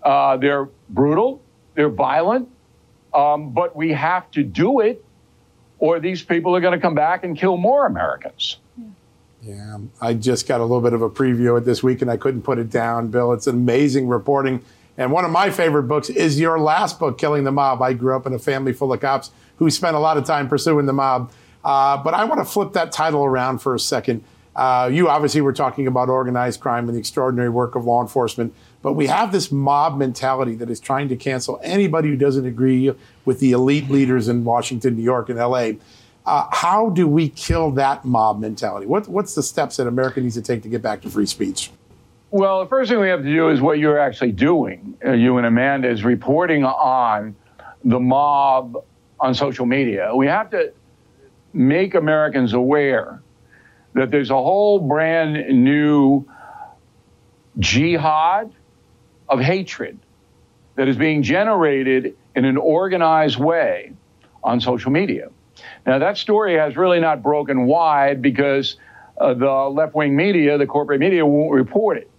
[0.02, 1.42] Uh, they're brutal,
[1.76, 2.50] they're violent,
[3.14, 5.04] um, but we have to do it
[5.82, 8.58] or these people are going to come back and kill more Americans.
[9.42, 12.12] Yeah, I just got a little bit of a preview of it this week and
[12.12, 13.34] I couldn't put it down, Bill.
[13.34, 14.64] It's amazing reporting.
[14.98, 17.82] And one of my favorite books is your last book, Killing the Mob.
[17.82, 20.48] I grew up in a family full of cops who spent a lot of time
[20.48, 21.32] pursuing the mob.
[21.64, 24.24] Uh, but I want to flip that title around for a second.
[24.56, 28.54] Uh, you obviously were talking about organized crime and the extraordinary work of law enforcement,
[28.82, 32.94] but we have this mob mentality that is trying to cancel anybody who doesn't agree
[33.26, 35.72] with the elite leaders in Washington, New York, and LA.
[36.26, 38.86] Uh, how do we kill that mob mentality?
[38.86, 41.72] What, what's the steps that America needs to take to get back to free speech?
[42.32, 44.98] Well, the first thing we have to do is what you're actually doing.
[45.04, 47.36] Uh, you and Amanda is reporting on
[47.84, 48.84] the mob
[49.20, 50.16] on social media.
[50.16, 50.72] We have to
[51.54, 53.22] make Americans aware
[53.94, 56.26] that there's a whole brand new
[57.60, 58.54] jihad
[59.32, 59.98] of hatred
[60.76, 63.94] that is being generated in an organized way
[64.44, 65.30] on social media.
[65.86, 68.78] Now, that story has really not broken wide because
[69.20, 72.10] uh, the left wing media, the corporate media, won't report it.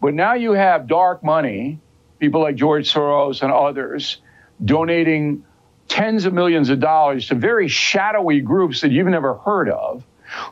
[0.00, 1.78] But now you have dark money,
[2.18, 4.18] people like George Soros and others,
[4.64, 5.44] donating
[5.88, 10.04] tens of millions of dollars to very shadowy groups that you've never heard of,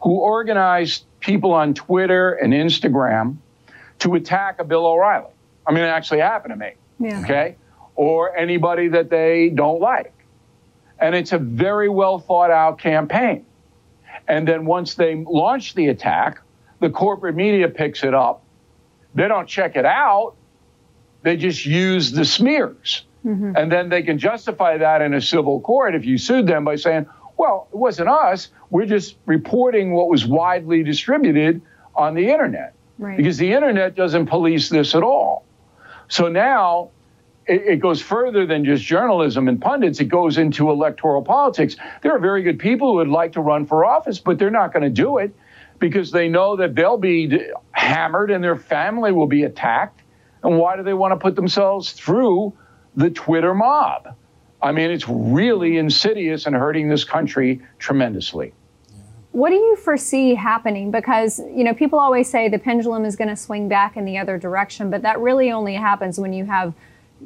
[0.02, 3.36] who organize people on Twitter and Instagram
[4.00, 5.32] to attack a Bill O'Reilly.
[5.70, 6.72] I mean, it actually happened to me.
[6.98, 7.20] Yeah.
[7.20, 7.56] Okay.
[7.94, 10.12] Or anybody that they don't like.
[10.98, 13.46] And it's a very well thought out campaign.
[14.26, 16.42] And then once they launch the attack,
[16.80, 18.42] the corporate media picks it up.
[19.14, 20.34] They don't check it out.
[21.22, 23.04] They just use the smears.
[23.24, 23.52] Mm-hmm.
[23.54, 26.74] And then they can justify that in a civil court if you sued them by
[26.74, 27.06] saying,
[27.36, 28.48] well, it wasn't us.
[28.70, 31.62] We're just reporting what was widely distributed
[31.94, 32.74] on the internet.
[32.98, 33.16] Right.
[33.16, 35.44] Because the internet doesn't police this at all.
[36.10, 36.90] So now
[37.46, 40.00] it, it, goes further than just journalism and pundits.
[40.00, 41.76] It goes into electoral politics.
[42.02, 44.72] There are very good people who would like to run for office, but they're not
[44.72, 45.32] going to do it
[45.78, 50.02] because they know that they'll be hammered and their family will be attacked.
[50.42, 52.54] And why do they want to put themselves through
[52.96, 54.16] the Twitter mob?
[54.60, 58.52] I mean, it's really insidious and hurting this country tremendously.
[59.32, 60.90] What do you foresee happening?
[60.90, 64.18] Because, you know, people always say the pendulum is going to swing back in the
[64.18, 66.74] other direction, but that really only happens when you have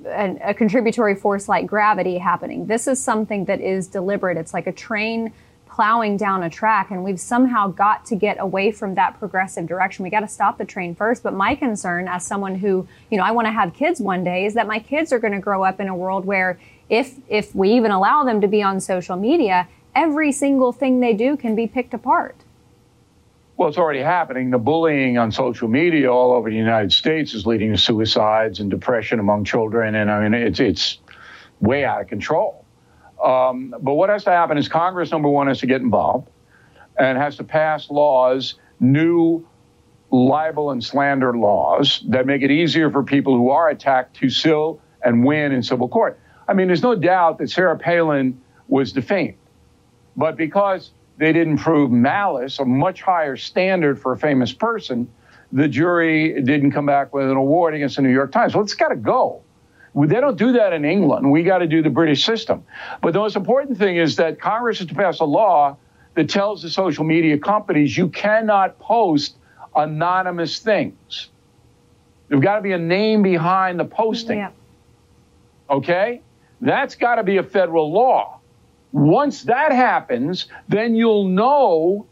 [0.07, 2.67] a, a contributory force like gravity happening.
[2.67, 4.37] This is something that is deliberate.
[4.37, 5.33] It's like a train
[5.67, 10.05] plowing down a track, and we've somehow got to get away from that progressive direction.
[10.05, 11.23] We got to stop the train first.
[11.23, 14.45] But my concern, as someone who, you know, I want to have kids one day,
[14.45, 17.55] is that my kids are going to grow up in a world where if if
[17.55, 21.55] we even allow them to be on social media, every single thing they do can
[21.55, 22.37] be picked apart.
[23.57, 24.51] Well, it's already happening.
[24.51, 28.69] The bullying on social media all over the United States is leading to suicides and
[28.69, 30.99] depression among children, and I mean it's it's
[31.61, 32.65] way out of control.
[33.23, 36.29] Um, but what has to happen is Congress, number one, has to get involved
[36.99, 39.47] and has to pass laws, new
[40.11, 44.81] libel and slander laws that make it easier for people who are attacked to sue
[45.03, 46.19] and win in civil court.
[46.49, 49.37] I mean, there's no doubt that Sarah Palin was defamed.
[50.17, 55.09] But because they didn't prove malice, a much higher standard for a famous person,
[55.53, 58.55] the jury didn't come back with an award against the New York Times.
[58.55, 59.43] Well, it's got to go.
[59.95, 61.31] They don't do that in England.
[61.31, 62.65] We got to do the British system.
[63.01, 65.77] But the most important thing is that Congress is to pass a law
[66.15, 69.37] that tells the social media companies you cannot post
[69.77, 71.31] anonymous things.
[72.29, 74.39] There's got to be a name behind the posting.
[74.39, 74.51] Yeah.
[75.71, 76.23] Okay?
[76.61, 78.41] That's got to be a federal law.
[78.95, 82.07] Once that happens, then you'll know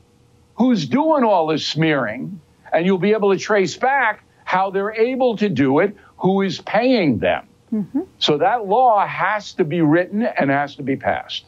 [0.57, 2.41] who's doing all this smearing,
[2.73, 6.61] and you'll be able to trace back how they're able to do it, who is
[6.63, 7.47] paying them.
[7.73, 8.01] Mm-hmm.
[8.19, 11.45] So that law has to be written and has to be passed.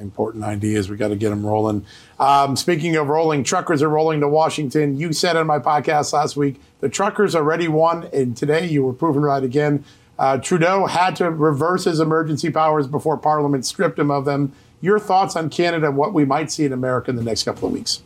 [0.00, 0.88] Important ideas.
[0.88, 1.84] We got to get them rolling.
[2.18, 4.98] Um, speaking of rolling, truckers are rolling to Washington.
[4.98, 8.94] You said on my podcast last week the truckers already won, and today you were
[8.94, 9.84] proven right again.
[10.18, 14.54] Uh, Trudeau had to reverse his emergency powers before Parliament stripped him of them.
[14.80, 17.68] Your thoughts on Canada and what we might see in America in the next couple
[17.68, 18.02] of weeks?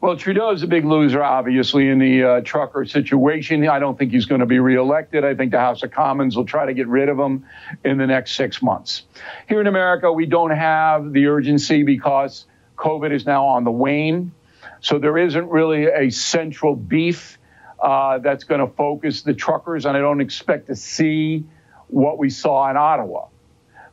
[0.00, 3.68] Well, Trudeau is a big loser, obviously, in the uh, trucker situation.
[3.68, 5.24] I don't think he's going to be reelected.
[5.24, 7.44] I think the House of Commons will try to get rid of him
[7.84, 9.02] in the next six months.
[9.46, 12.46] Here in America, we don't have the urgency because
[12.78, 14.32] COVID is now on the wane.
[14.80, 17.38] So there isn't really a central beef
[17.78, 21.44] uh, that's going to focus the truckers, and I don't expect to see
[21.88, 23.26] what we saw in Ottawa.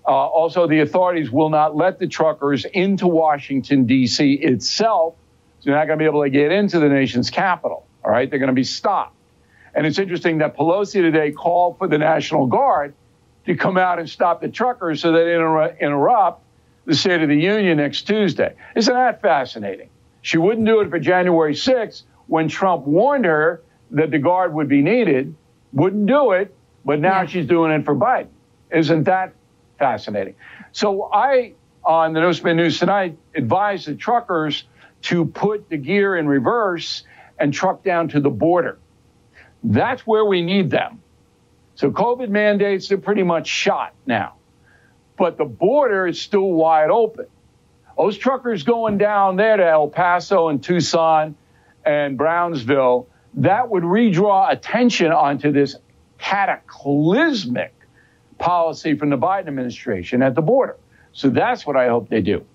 [0.08, 4.36] Uh, also, the authorities will not let the truckers into Washington, D.C.
[4.36, 5.16] itself
[5.68, 7.86] they're not going to be able to get into the nation's capital.
[8.06, 9.16] All right, they're going to be stopped.
[9.76, 12.94] And it's interesting that Pelosi today called for the National Guard
[13.46, 16.42] to come out and stop the truckers so they inter- interrupt
[16.86, 18.56] the State of the Union next Tuesday.
[18.78, 19.90] Isn't that fascinating?
[20.22, 24.70] She wouldn't do it for January 6th when Trump warned her that the Guard would
[24.70, 25.36] be needed,
[25.74, 26.56] wouldn't do it,
[26.86, 27.28] but now yeah.
[27.28, 28.30] she's doing it for Biden.
[28.72, 29.34] Isn't that
[29.78, 30.36] fascinating?
[30.72, 31.54] So I,
[31.84, 34.66] on the No Spin News tonight, advised the truckers
[35.04, 37.04] to put the gear in reverse
[37.40, 38.80] and truck down to the border.
[39.64, 41.02] That's where we need them.
[41.76, 44.34] So COVID mandates are pretty much shot now.
[45.18, 47.28] But the border is still wide open.
[47.98, 51.36] Those truckers going down there to El Paso and Tucson
[51.84, 55.76] and Brownsville, that would redraw attention onto this
[56.18, 57.74] cataclysmic
[58.38, 60.78] policy from the Biden administration at the border.
[61.14, 62.46] So that's what I hope they do.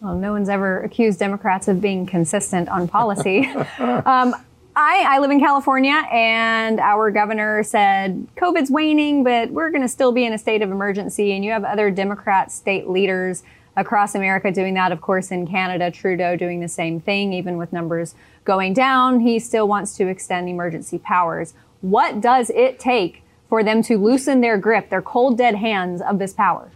[0.00, 3.46] Well, no one's ever accused Democrats of being consistent on policy.
[3.78, 4.34] um,
[4.76, 9.88] I, I, live in California, and our governor said COVID's waning, but we're going to
[9.88, 11.32] still be in a state of emergency.
[11.32, 13.42] And you have other Democrat state leaders
[13.76, 14.92] across America doing that.
[14.92, 18.14] Of course, in Canada, Trudeau doing the same thing, even with numbers
[18.44, 21.54] going down, he still wants to extend emergency powers.
[21.80, 26.18] What does it take for them to loosen their grip, their cold, dead hands of
[26.18, 26.70] this power?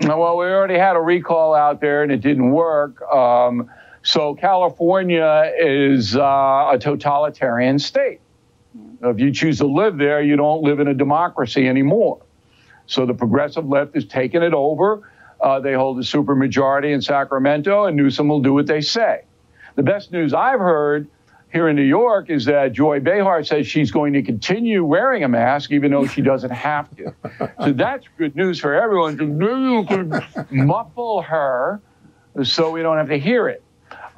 [0.00, 3.00] Well, we already had a recall out there and it didn't work.
[3.02, 3.70] Um,
[4.02, 8.20] so California is uh, a totalitarian state.
[9.02, 12.22] If you choose to live there, you don't live in a democracy anymore.
[12.86, 15.08] So the progressive left has taken it over.
[15.40, 19.22] Uh, they hold a supermajority in Sacramento, and Newsom will do what they say.
[19.74, 21.08] The best news I've heard
[21.52, 25.28] here in New York is that Joy Behar says she's going to continue wearing a
[25.28, 27.14] mask even though she doesn't have to.
[27.62, 29.18] so that's good news for everyone.
[29.18, 31.82] You can muffle her
[32.42, 33.62] so we don't have to hear it.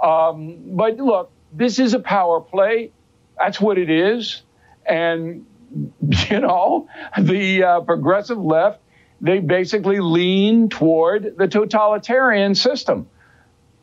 [0.01, 2.93] Um, but look, this is a power play.
[3.37, 4.43] That's what it is.
[4.87, 5.45] And,
[6.30, 8.80] you know, the uh, progressive left,
[9.20, 13.09] they basically lean toward the totalitarian system.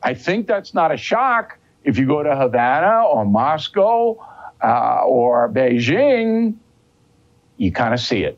[0.02, 4.16] I think that's not a shock if you go to Havana or Moscow
[4.64, 6.56] uh, or Beijing,
[7.58, 8.38] you kind of see it.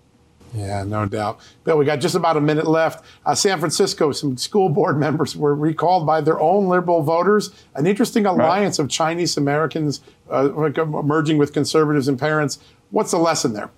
[0.55, 1.39] Yeah, no doubt.
[1.63, 3.03] Bill, we got just about a minute left.
[3.25, 7.51] Uh, San Francisco, some school board members were recalled by their own liberal voters.
[7.75, 8.85] An interesting alliance right.
[8.85, 12.59] of Chinese Americans uh, merging with conservatives and parents.
[12.91, 13.71] What's the lesson there?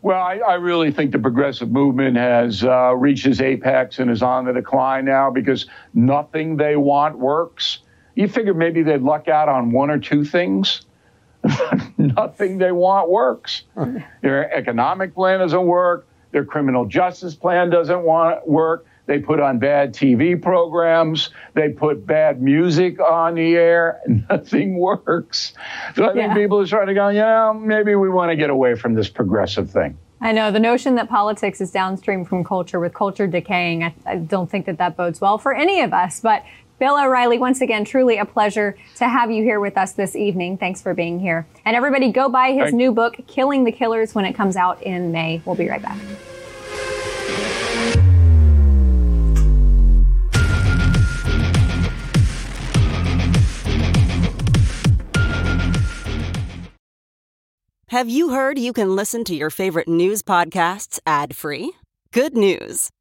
[0.00, 4.22] Well, I, I really think the progressive movement has uh, reached its apex and is
[4.22, 7.80] on the decline now because nothing they want works.
[8.18, 10.80] You figure maybe they'd luck out on one or two things.
[11.98, 13.62] Nothing they want works.
[14.22, 16.08] Their economic plan doesn't work.
[16.32, 18.86] Their criminal justice plan doesn't want work.
[19.06, 21.30] They put on bad TV programs.
[21.54, 24.00] They put bad music on the air.
[24.28, 25.52] Nothing works.
[25.94, 28.74] So I think people are starting to go, yeah, maybe we want to get away
[28.74, 29.96] from this progressive thing.
[30.20, 33.84] I know the notion that politics is downstream from culture with culture decaying.
[33.84, 36.18] I, I don't think that that bodes well for any of us.
[36.18, 36.42] But
[36.78, 40.58] Bill O'Reilly, once again, truly a pleasure to have you here with us this evening.
[40.58, 41.46] Thanks for being here.
[41.64, 42.74] And everybody, go buy his Thanks.
[42.74, 45.42] new book, Killing the Killers, when it comes out in May.
[45.44, 45.98] We'll be right back.
[57.88, 61.72] Have you heard you can listen to your favorite news podcasts ad free?
[62.12, 62.90] Good news.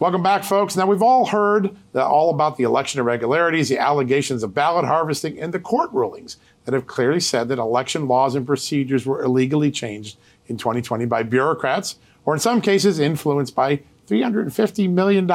[0.00, 0.76] Welcome back, folks.
[0.76, 5.52] Now, we've all heard all about the election irregularities, the allegations of ballot harvesting, and
[5.52, 6.36] the court rulings
[6.66, 11.24] that have clearly said that election laws and procedures were illegally changed in 2020 by
[11.24, 15.28] bureaucrats, or in some cases, influenced by $350 million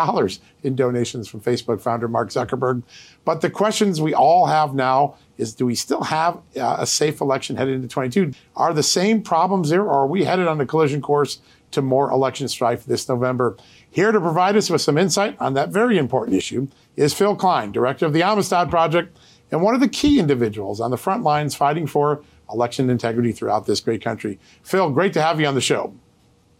[0.64, 2.84] in donations from Facebook founder Mark Zuckerberg.
[3.26, 7.20] But the questions we all have now is do we still have uh, a safe
[7.20, 8.32] election headed into 22?
[8.55, 11.39] Are the same problems there, or are we headed on a collision course
[11.72, 13.57] to more election strife this November?
[13.93, 17.71] Here to provide us with some insight on that very important issue is Phill Kline,
[17.71, 19.15] director of the Amistad Project
[19.51, 23.67] and one of the key individuals on the front lines fighting for election integrity throughout
[23.67, 24.39] this great country.
[24.63, 25.93] Phil, great to have you on the show.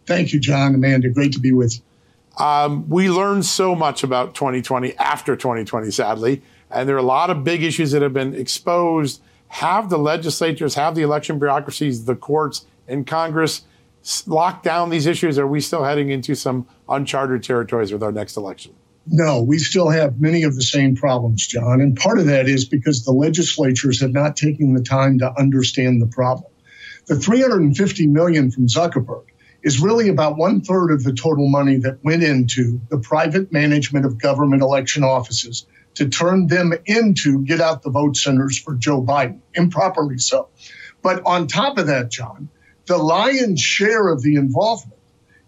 [0.06, 0.76] Thank you, John.
[0.76, 2.44] Amanda, great to be with you.
[2.44, 7.30] Um, we learned so much about 2020 after 2020, sadly, and there are a lot
[7.30, 9.20] of big issues that have been exposed.
[9.48, 13.62] Have the legislatures, have the election bureaucracies, the courts, and Congress
[14.26, 15.38] lock down these issues?
[15.38, 18.74] Are we still heading into some uncharted territories with our next election?
[19.06, 21.80] No, we still have many of the same problems, John.
[21.80, 26.00] And part of that is because the legislatures have not taken the time to understand
[26.00, 26.50] the problem.
[27.06, 29.24] The 350 million from Zuckerberg
[29.62, 34.06] is really about one third of the total money that went into the private management
[34.06, 39.02] of government election offices to turn them into get out the vote centers for Joe
[39.02, 40.48] Biden, improperly so.
[41.02, 42.48] But on top of that, John,
[42.86, 44.98] the lion's share of the involvement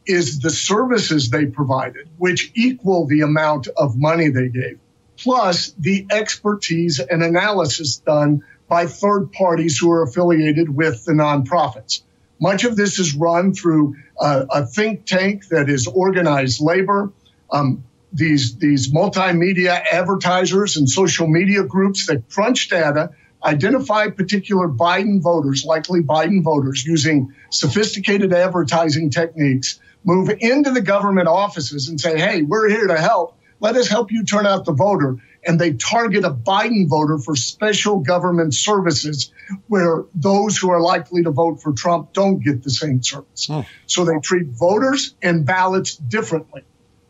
[0.07, 4.79] is the services they provided, which equal the amount of money they gave,
[5.17, 12.03] plus the expertise and analysis done by third parties who are affiliated with the nonprofits.
[12.41, 17.13] Much of this is run through a think tank that is organized labor.
[17.51, 23.11] Um, these these multimedia advertisers and social media groups that crunch data
[23.47, 31.29] identify particular Biden voters, likely Biden voters, using sophisticated advertising techniques, move into the government
[31.29, 33.39] offices and say, hey, we're here to help.
[33.61, 35.17] Let us help you turn out the voter.
[35.47, 39.33] And they target a Biden voter for special government services
[39.69, 43.49] where those who are likely to vote for Trump don't get the same service.
[43.49, 43.65] Oh.
[43.87, 46.65] So they treat voters and ballots differently.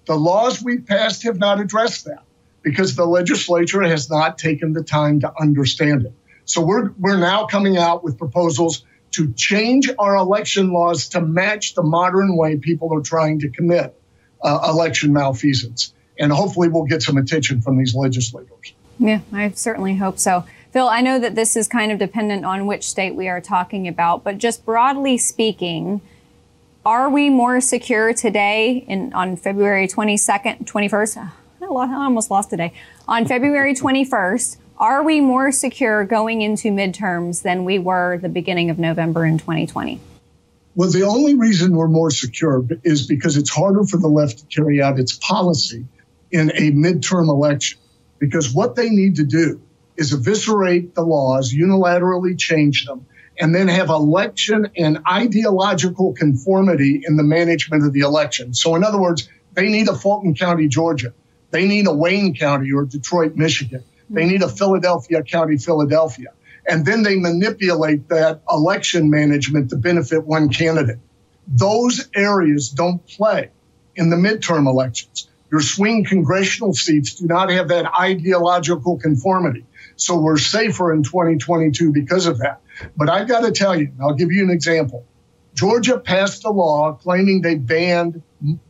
[0.05, 2.23] The laws we passed have not addressed that
[2.63, 6.13] because the legislature has not taken the time to understand it.
[6.47, 11.75] So we're, we're now coming out with proposals to change our election laws to match
[11.75, 14.01] the modern way people are trying to commit
[14.43, 15.93] uh, election malfeasance.
[16.19, 18.73] And hopefully we'll get some attention from these legislators.
[18.99, 20.45] Yeah, I certainly hope so.
[20.73, 23.89] Phill, I know that this is kind of dependent on which state we are talking
[23.89, 26.01] about, but just broadly speaking,
[26.85, 31.33] are we more secure today in on February 22nd, 21st?
[31.63, 32.73] I almost lost today.
[33.09, 38.71] On February 21st, are we more secure going into midterms than we were the beginning
[38.71, 40.01] of November in 2020?
[40.75, 44.47] Well, the only reason we're more secure is because it's harder for the left to
[44.47, 45.87] carry out its policy
[46.31, 47.79] in a midterm election.
[48.19, 49.61] Because what they need to do
[49.97, 53.07] is eviscerate the laws, unilaterally change them,
[53.39, 58.53] and then have election and ideological conformity in the management of the election.
[58.53, 61.15] So, in other words, they need a Fulton County, Georgia.
[61.51, 63.83] They need a Wayne County or Detroit, Michigan.
[64.09, 66.29] They need a Philadelphia County, Philadelphia.
[66.69, 70.99] And then they manipulate that election management to benefit one candidate.
[71.47, 73.51] Those areas don't play
[73.95, 75.29] in the midterm elections.
[75.51, 79.65] Your swing congressional seats do not have that ideological conformity.
[79.95, 82.61] So we're safer in 2022 because of that.
[82.97, 85.07] But I've got to tell you, I'll give you an example.
[85.55, 88.23] Georgia passed a law claiming they banned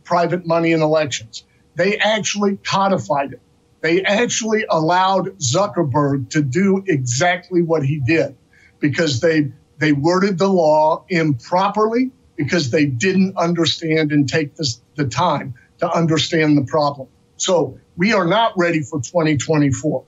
[0.03, 1.43] private money in elections.
[1.75, 3.41] They actually codified it.
[3.81, 8.35] They actually allowed Zuckerberg to do exactly what he did
[8.79, 15.05] because they they worded the law improperly because they didn't understand and take this, the
[15.05, 17.07] time to understand the problem.
[17.37, 20.03] So we are not ready for 2024.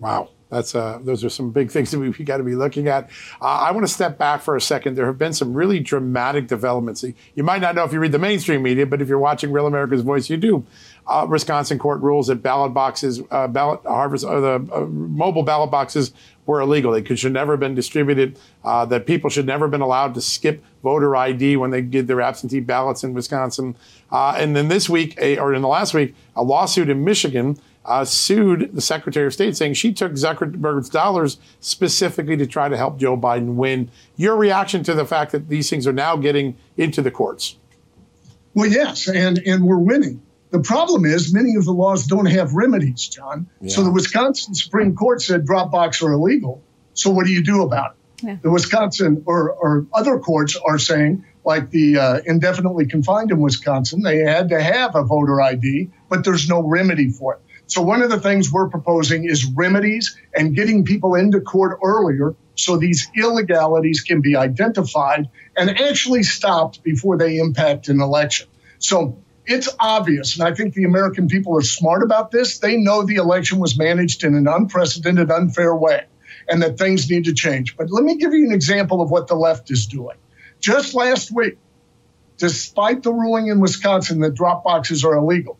[0.00, 0.30] Wow.
[0.50, 3.08] That's uh, those are some big things that we, we got to be looking at.
[3.40, 4.96] Uh, I want to step back for a second.
[4.96, 7.04] There have been some really dramatic developments.
[7.34, 9.66] You might not know if you read the mainstream media, but if you're watching Real
[9.66, 10.66] America's Voice, you do.
[11.06, 15.70] Uh, Wisconsin court rules that ballot boxes, uh, ballot harvest, uh, the uh, mobile ballot
[15.70, 16.12] boxes
[16.46, 16.92] were illegal.
[16.92, 18.38] They could, should never have been distributed.
[18.64, 22.20] that people should never have been allowed to skip voter ID when they did their
[22.20, 23.76] absentee ballots in Wisconsin.
[24.10, 28.04] and then this week, a, or in the last week, a lawsuit in Michigan uh,
[28.04, 32.98] sued the Secretary of State, saying she took Zuckerberg's dollars specifically to try to help
[32.98, 33.90] Joe Biden win.
[34.16, 37.56] Your reaction to the fact that these things are now getting into the courts?
[38.54, 40.22] Well, yes, and and we're winning.
[40.50, 43.48] The problem is many of the laws don't have remedies, John.
[43.60, 43.70] Yeah.
[43.70, 46.62] So the Wisconsin Supreme Court said Dropbox are illegal.
[46.94, 48.26] So what do you do about it?
[48.26, 48.36] Yeah.
[48.42, 54.02] The Wisconsin or, or other courts are saying, like the uh, indefinitely confined in Wisconsin,
[54.02, 57.40] they had to have a voter ID, but there's no remedy for it.
[57.66, 62.34] So one of the things we're proposing is remedies and getting people into court earlier
[62.56, 68.48] so these illegalities can be identified and actually stopped before they impact an election.
[68.80, 69.16] So
[69.46, 72.58] it's obvious, and I think the American people are smart about this.
[72.58, 76.04] They know the election was managed in an unprecedented, unfair way
[76.50, 77.76] and that things need to change.
[77.76, 80.16] But let me give you an example of what the left is doing.
[80.58, 81.58] Just last week,
[82.36, 85.58] despite the ruling in Wisconsin that drop boxes are illegal,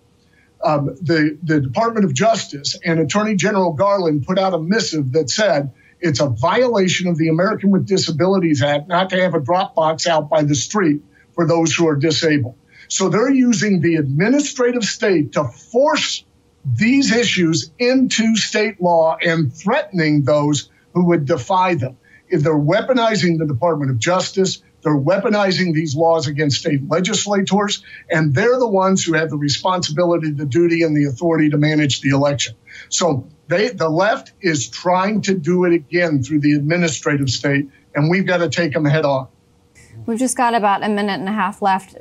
[0.63, 5.31] um, the, the Department of Justice and Attorney General Garland put out a missive that
[5.31, 9.75] said it's a violation of the American with Disabilities Act not to have a drop
[9.75, 11.03] box out by the street
[11.35, 12.57] for those who are disabled.
[12.91, 16.25] So they're using the administrative state to force
[16.65, 21.97] these issues into state law and threatening those who would defy them.
[22.29, 28.35] If they're weaponizing the Department of Justice, they're weaponizing these laws against state legislators, and
[28.35, 32.11] they're the ones who have the responsibility, the duty, and the authority to manage the
[32.11, 32.57] election.
[32.89, 38.11] So they, the left is trying to do it again through the administrative state, and
[38.11, 39.29] we've got to take them head on.
[40.07, 41.97] We've just got about a minute and a half left.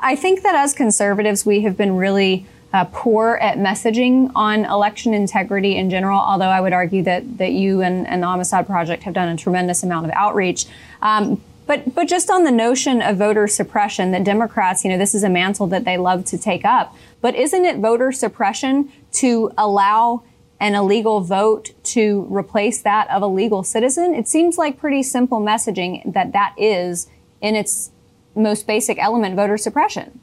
[0.00, 5.14] I think that as conservatives, we have been really uh, poor at messaging on election
[5.14, 9.04] integrity in general, although I would argue that, that you and, and the Amistad Project
[9.04, 10.66] have done a tremendous amount of outreach.
[11.00, 15.14] Um, but but just on the notion of voter suppression, that Democrats, you know, this
[15.14, 16.94] is a mantle that they love to take up.
[17.20, 20.22] But isn't it voter suppression to allow
[20.60, 24.14] an illegal vote to replace that of a legal citizen?
[24.14, 27.08] It seems like pretty simple messaging that that is
[27.40, 27.90] in its
[28.36, 30.20] most basic element voter suppression.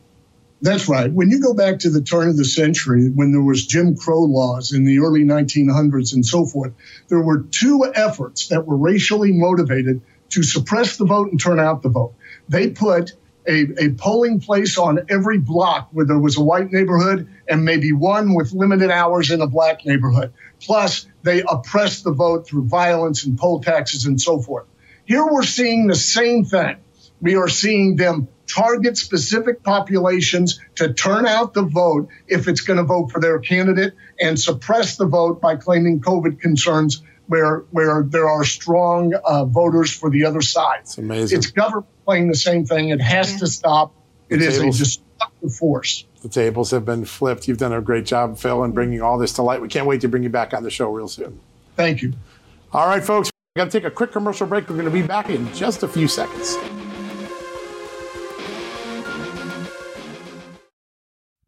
[0.61, 1.11] That's right.
[1.11, 4.21] When you go back to the turn of the century, when there was Jim Crow
[4.21, 6.71] laws in the early 1900s and so forth,
[7.09, 11.81] there were two efforts that were racially motivated to suppress the vote and turn out
[11.81, 12.15] the vote.
[12.47, 13.11] They put
[13.45, 17.91] a, a, polling place on every block where there was a white neighborhood and maybe
[17.91, 20.31] one with limited hours in a black neighborhood.
[20.61, 24.65] Plus, they oppressed the vote through violence and poll taxes and so forth.
[25.03, 26.77] Here we're seeing the same thing.
[27.23, 32.77] We are seeing them target specific populations to turn out the vote if it's going
[32.77, 38.03] to vote for their candidate and suppress the vote by claiming COVID concerns where where
[38.03, 40.81] there are strong uh, voters for the other side.
[40.81, 41.37] It's amazing.
[41.37, 42.89] It's government playing the same thing.
[42.89, 43.93] It has to stop.
[44.27, 46.05] It the is tables, a destructive force.
[46.23, 47.47] The tables have been flipped.
[47.47, 49.61] You've done a great job, Phill, in bringing all this to light.
[49.61, 51.39] We can't wait to bring you back on the show real soon.
[51.77, 52.13] Thank you.
[52.73, 53.31] All right, folks.
[53.55, 54.69] we got to take a quick commercial break.
[54.69, 56.57] We're going to be back in just a few seconds.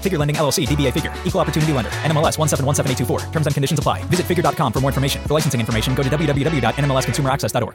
[0.00, 3.30] Figure Lending LLC, DBA Figure, Equal Opportunity Lender, NMLS 1717824.
[3.30, 4.02] Terms and conditions apply.
[4.04, 5.22] Visit figure.com for more information.
[5.24, 7.74] For licensing information, go to www.nmlsconsumeraccess.org.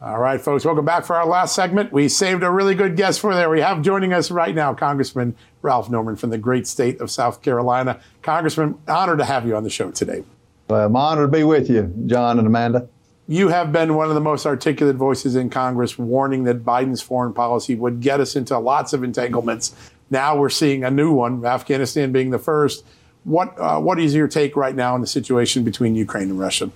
[0.00, 1.92] All right, folks, welcome back for our last segment.
[1.92, 3.50] We saved a really good guest for there.
[3.50, 7.42] We have joining us right now Congressman Ralph Norman from the great state of South
[7.42, 8.00] Carolina.
[8.22, 10.22] Congressman, honored to have you on the show today.
[10.68, 12.88] Well, I'm honored to be with you, John and Amanda.
[13.30, 17.34] You have been one of the most articulate voices in Congress warning that Biden's foreign
[17.34, 19.76] policy would get us into lots of entanglements.
[20.08, 22.86] Now we're seeing a new one, Afghanistan being the first.
[23.24, 26.70] What, uh, what is your take right now on the situation between Ukraine and Russia?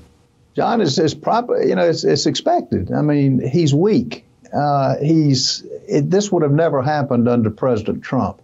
[0.54, 2.92] John is, is probably, you know, it's, it's expected.
[2.92, 4.26] I mean, he's weak.
[4.52, 8.42] Uh, he's it, this would have never happened under President Trump.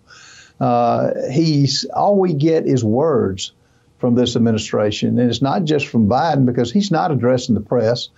[0.59, 3.53] Uh, he's all we get is words
[3.99, 8.09] from this administration, and it's not just from Biden because he's not addressing the press.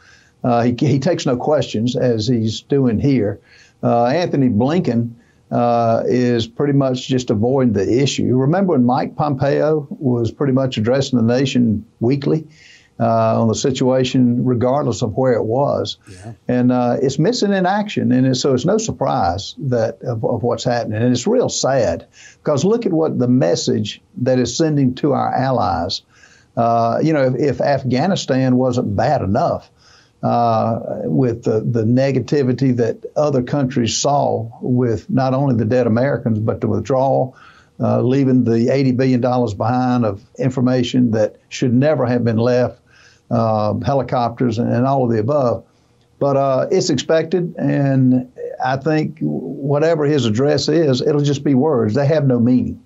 [0.44, 3.40] Uh, he, he takes no questions as he's doing here.
[3.82, 5.12] Uh, Anthony Blinken
[5.50, 8.36] uh, is pretty much just avoiding the issue.
[8.36, 12.46] Remember when Mike Pompeo was pretty much addressing the nation weekly?
[13.00, 15.96] Uh, on the situation, regardless of where it was.
[16.10, 16.32] Yeah.
[16.46, 18.12] And uh, it's missing in action.
[18.12, 21.02] And it's, so it's no surprise that of, of, what's happening.
[21.02, 25.34] And it's real sad because look at what the message that is sending to our
[25.34, 26.02] allies.
[26.54, 29.70] Uh, you know, if, if, Afghanistan wasn't bad enough,
[30.22, 36.38] uh, with the, the negativity that other countries saw with not only the dead Americans,
[36.38, 37.34] but the withdrawal,
[37.78, 39.20] uh, leaving the $80 billion
[39.56, 42.80] behind of information that should never have been left
[43.30, 45.64] uh, helicopters, and, and, all of the above.
[46.18, 48.30] But uh, it's expected, and
[48.62, 51.94] I think whatever his address is, it'll just be words.
[51.94, 52.82] They have no meaning.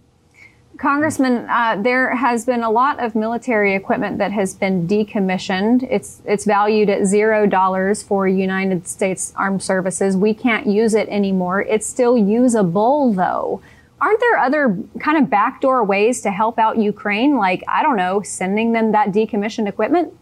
[0.77, 5.87] Congressman, uh, there has been a lot of military equipment that has been decommissioned.
[5.89, 10.17] It's it's valued at zero dollars for United States Armed Services.
[10.17, 11.63] We can't use it anymore.
[11.63, 13.63] It's still usable, though.
[14.01, 18.23] Aren't there other kind of backdoor ways to help out Ukraine, like I don't know,
[18.23, 20.13] sending them that decommissioned equipment?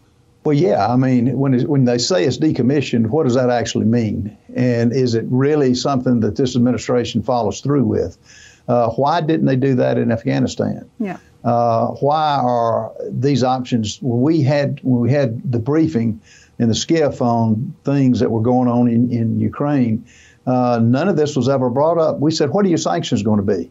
[0.44, 0.86] Well, yeah.
[0.86, 4.36] I mean, when when they say it's decommissioned, what does that actually mean?
[4.54, 8.18] And is it really something that this administration follows through with?
[8.66, 10.90] Uh, why didn't they do that in Afghanistan?
[10.98, 11.18] Yeah.
[11.44, 13.98] Uh, why are these options?
[14.00, 16.20] When we had when we had the briefing
[16.58, 20.06] and the SCIF on things that were going on in, in Ukraine,
[20.46, 22.20] uh, none of this was ever brought up.
[22.20, 23.70] We said, what are your sanctions going to be?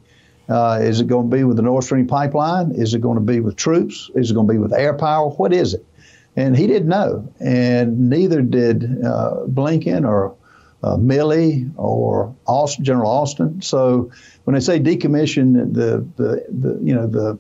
[0.50, 2.72] Uh, is it going to be with the Nord Stream pipeline?
[2.72, 4.10] Is it going to be with troops?
[4.16, 5.30] Is it going to be with air power?
[5.30, 5.86] What is it?
[6.36, 10.34] And he didn't know, and neither did uh, Blinken or
[10.82, 13.62] uh, Milley or Austin, General Austin.
[13.62, 14.12] So
[14.46, 17.38] when they say decommission the, the, the you know the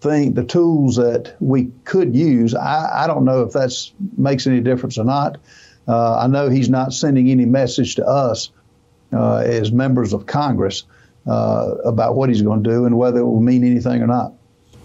[0.00, 3.72] thing the tools that we could use, I, I don't know if that
[4.16, 5.38] makes any difference or not.
[5.88, 8.50] Uh, I know he's not sending any message to us
[9.12, 10.84] uh, as members of Congress
[11.26, 14.32] uh, about what he's going to do and whether it will mean anything or not.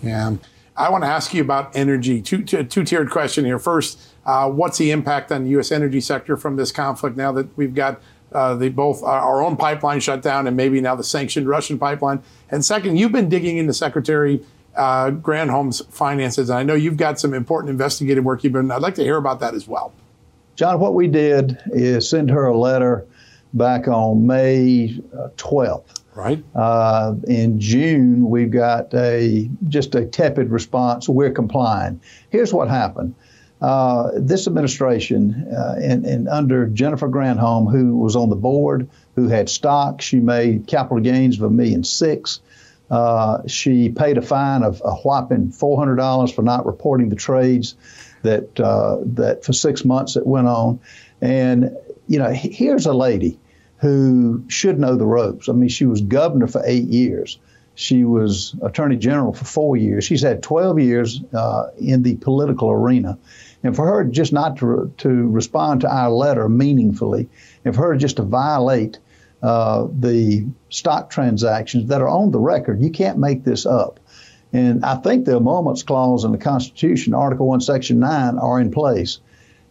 [0.01, 0.35] Yeah.
[0.77, 2.21] I want to ask you about energy.
[2.21, 3.59] Two, two, two-tiered question here.
[3.59, 5.71] First, uh, what's the impact on the U.S.
[5.71, 8.01] energy sector from this conflict now that we've got
[8.31, 12.21] uh, the both our own pipeline shut down and maybe now the sanctioned Russian pipeline?
[12.49, 14.43] And second, you've been digging into Secretary
[14.75, 18.69] uh, Granholm's finances, and I know you've got some important investigative work you've been.
[18.69, 19.93] I'd like to hear about that as well.
[20.55, 23.05] John, what we did is send her a letter
[23.53, 24.99] back on May
[25.37, 26.41] 12th uh, Right.
[26.55, 31.09] Uh, in June, we've got a just a tepid response.
[31.09, 31.99] We're complying.
[32.29, 33.15] Here's what happened.
[33.61, 39.27] Uh, this administration, uh, and, and, under Jennifer Granholm, who was on the board, who
[39.27, 42.41] had stock, she made capital gains of a million six.
[42.89, 47.15] Uh, she paid a fine of a whopping four hundred dollars for not reporting the
[47.15, 47.75] trades
[48.21, 50.79] that uh, that for six months it went on.
[51.21, 51.75] And
[52.07, 53.39] you know, here's a lady
[53.77, 55.49] who should know the ropes.
[55.49, 57.39] I mean, she was governor for eight years.
[57.75, 60.05] She was attorney general for four years.
[60.05, 63.17] She's had 12 years uh, in the political arena.
[63.63, 67.29] And for her just not to, to respond to our letter meaningfully,
[67.65, 68.99] and for her just to violate
[69.43, 73.99] uh, the stock transactions that are on the record, you can't make this up.
[74.53, 78.71] And I think the emoluments clause in the Constitution, Article 1, Section 9, are in
[78.71, 79.19] place.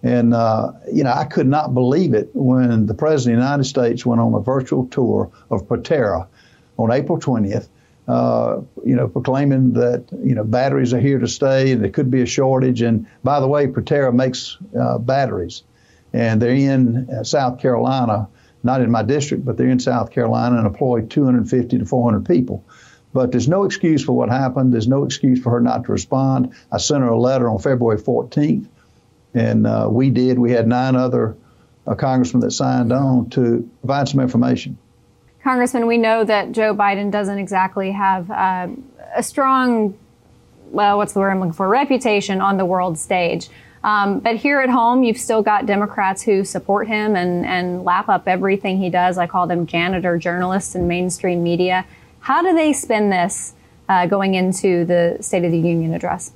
[0.04, 3.64] And, uh, you know, I could not believe it when the President of the United
[3.64, 6.28] States went on a virtual tour of Proterra
[6.76, 7.68] on April 20th
[8.06, 12.10] uh, you know, proclaiming that you know batteries are here to stay and there could
[12.10, 12.82] be a shortage.
[12.82, 15.62] And by the way, Proterra makes uh, batteries,
[16.12, 18.28] and they're in uh, South Carolina,
[18.62, 22.64] not in my district, but they're in South Carolina and employ 250 to 400 people.
[23.14, 24.74] But there's no excuse for what happened.
[24.74, 26.52] There's no excuse for her not to respond.
[26.70, 28.66] I sent her a letter on February 14th,
[29.34, 30.38] and uh, we did.
[30.38, 31.36] We had nine other
[31.86, 34.78] uh, congressmen that signed on to provide some information.
[35.42, 38.68] Congressman, we know that Joe Biden doesn't exactly have uh,
[39.14, 39.96] a strong,
[40.70, 43.50] well, what's the word I'm looking for, reputation on the world stage.
[43.82, 48.08] Um, but here at home, you've still got Democrats who support him and, and lap
[48.08, 49.18] up everything he does.
[49.18, 51.84] I call them janitor journalists in mainstream media.
[52.20, 53.52] How do they spin this
[53.90, 56.32] uh, going into the State of the Union address?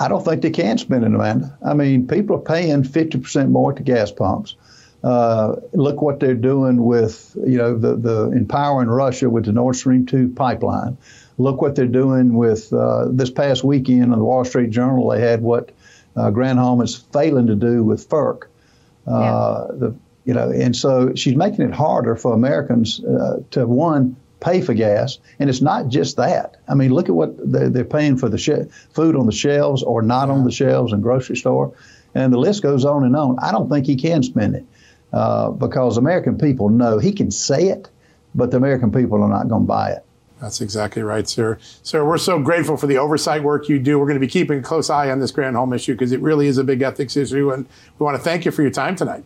[0.00, 1.56] I don't think they can spend it, Amanda.
[1.64, 4.56] I mean, people are paying 50% more to gas pumps.
[5.04, 9.76] Uh, look what they're doing with, you know, the, the empowering Russia with the Nord
[9.76, 10.96] Stream 2 pipeline.
[11.36, 15.10] Look what they're doing with uh, this past weekend in the Wall Street Journal.
[15.10, 15.70] They had what
[16.16, 18.44] uh, Granholm is failing to do with FERC.
[19.06, 19.66] Uh, yeah.
[19.78, 19.94] The,
[20.24, 24.74] you know, and so she's making it harder for Americans uh, to one pay for
[24.74, 26.56] gas, and it's not just that.
[26.68, 30.30] I mean, look at what they're, paying for the food on the shelves or not
[30.30, 31.72] on the shelves in grocery store,
[32.14, 33.38] and the list goes on and on.
[33.40, 34.64] I don't think he can spend it.
[35.12, 37.88] Uh, because American people know he can say it,
[38.34, 40.04] but the American people are not going to buy it.
[40.40, 41.58] That's exactly right, sir.
[41.82, 43.98] Sir, we're so grateful for the oversight work you do.
[43.98, 46.46] We're going to be keeping a close eye on this Granholm issue because it really
[46.46, 47.66] is a big ethics issue, and
[47.98, 49.24] we want to thank you for your time tonight.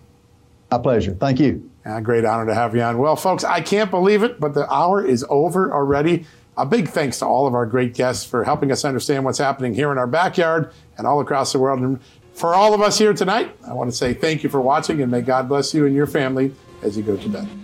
[0.75, 1.15] My pleasure.
[1.15, 1.71] Thank you.
[1.85, 2.99] A great honor to have you on.
[2.99, 6.27] Well, folks, I can't believe it, but the hour is over already.
[6.57, 9.75] A big thanks to all of our great guests for helping us understand what's happening
[9.75, 11.79] here in our backyard and all across the world.
[11.79, 12.01] And
[12.33, 15.13] for all of us here tonight, I want to say thank you for watching and
[15.13, 16.53] may God bless you and your family
[16.83, 17.64] as you go to bed.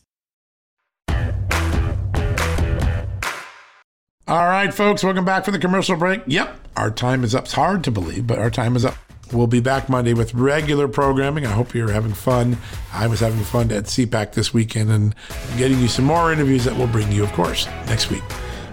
[4.27, 6.21] All right, folks, welcome back for the commercial break.
[6.27, 7.45] Yep, our time is up.
[7.45, 8.95] It's hard to believe, but our time is up.
[9.33, 11.45] We'll be back Monday with regular programming.
[11.45, 12.57] I hope you're having fun.
[12.93, 15.15] I was having fun at CPAC this weekend and
[15.57, 18.23] getting you some more interviews that we'll bring you, of course, next week.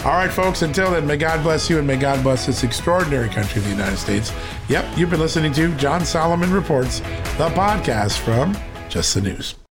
[0.05, 3.29] All right, folks, until then, may God bless you and may God bless this extraordinary
[3.29, 4.33] country, the United States.
[4.69, 7.01] Yep, you've been listening to John Solomon Reports,
[7.37, 8.57] the podcast from
[8.89, 9.55] Just the News.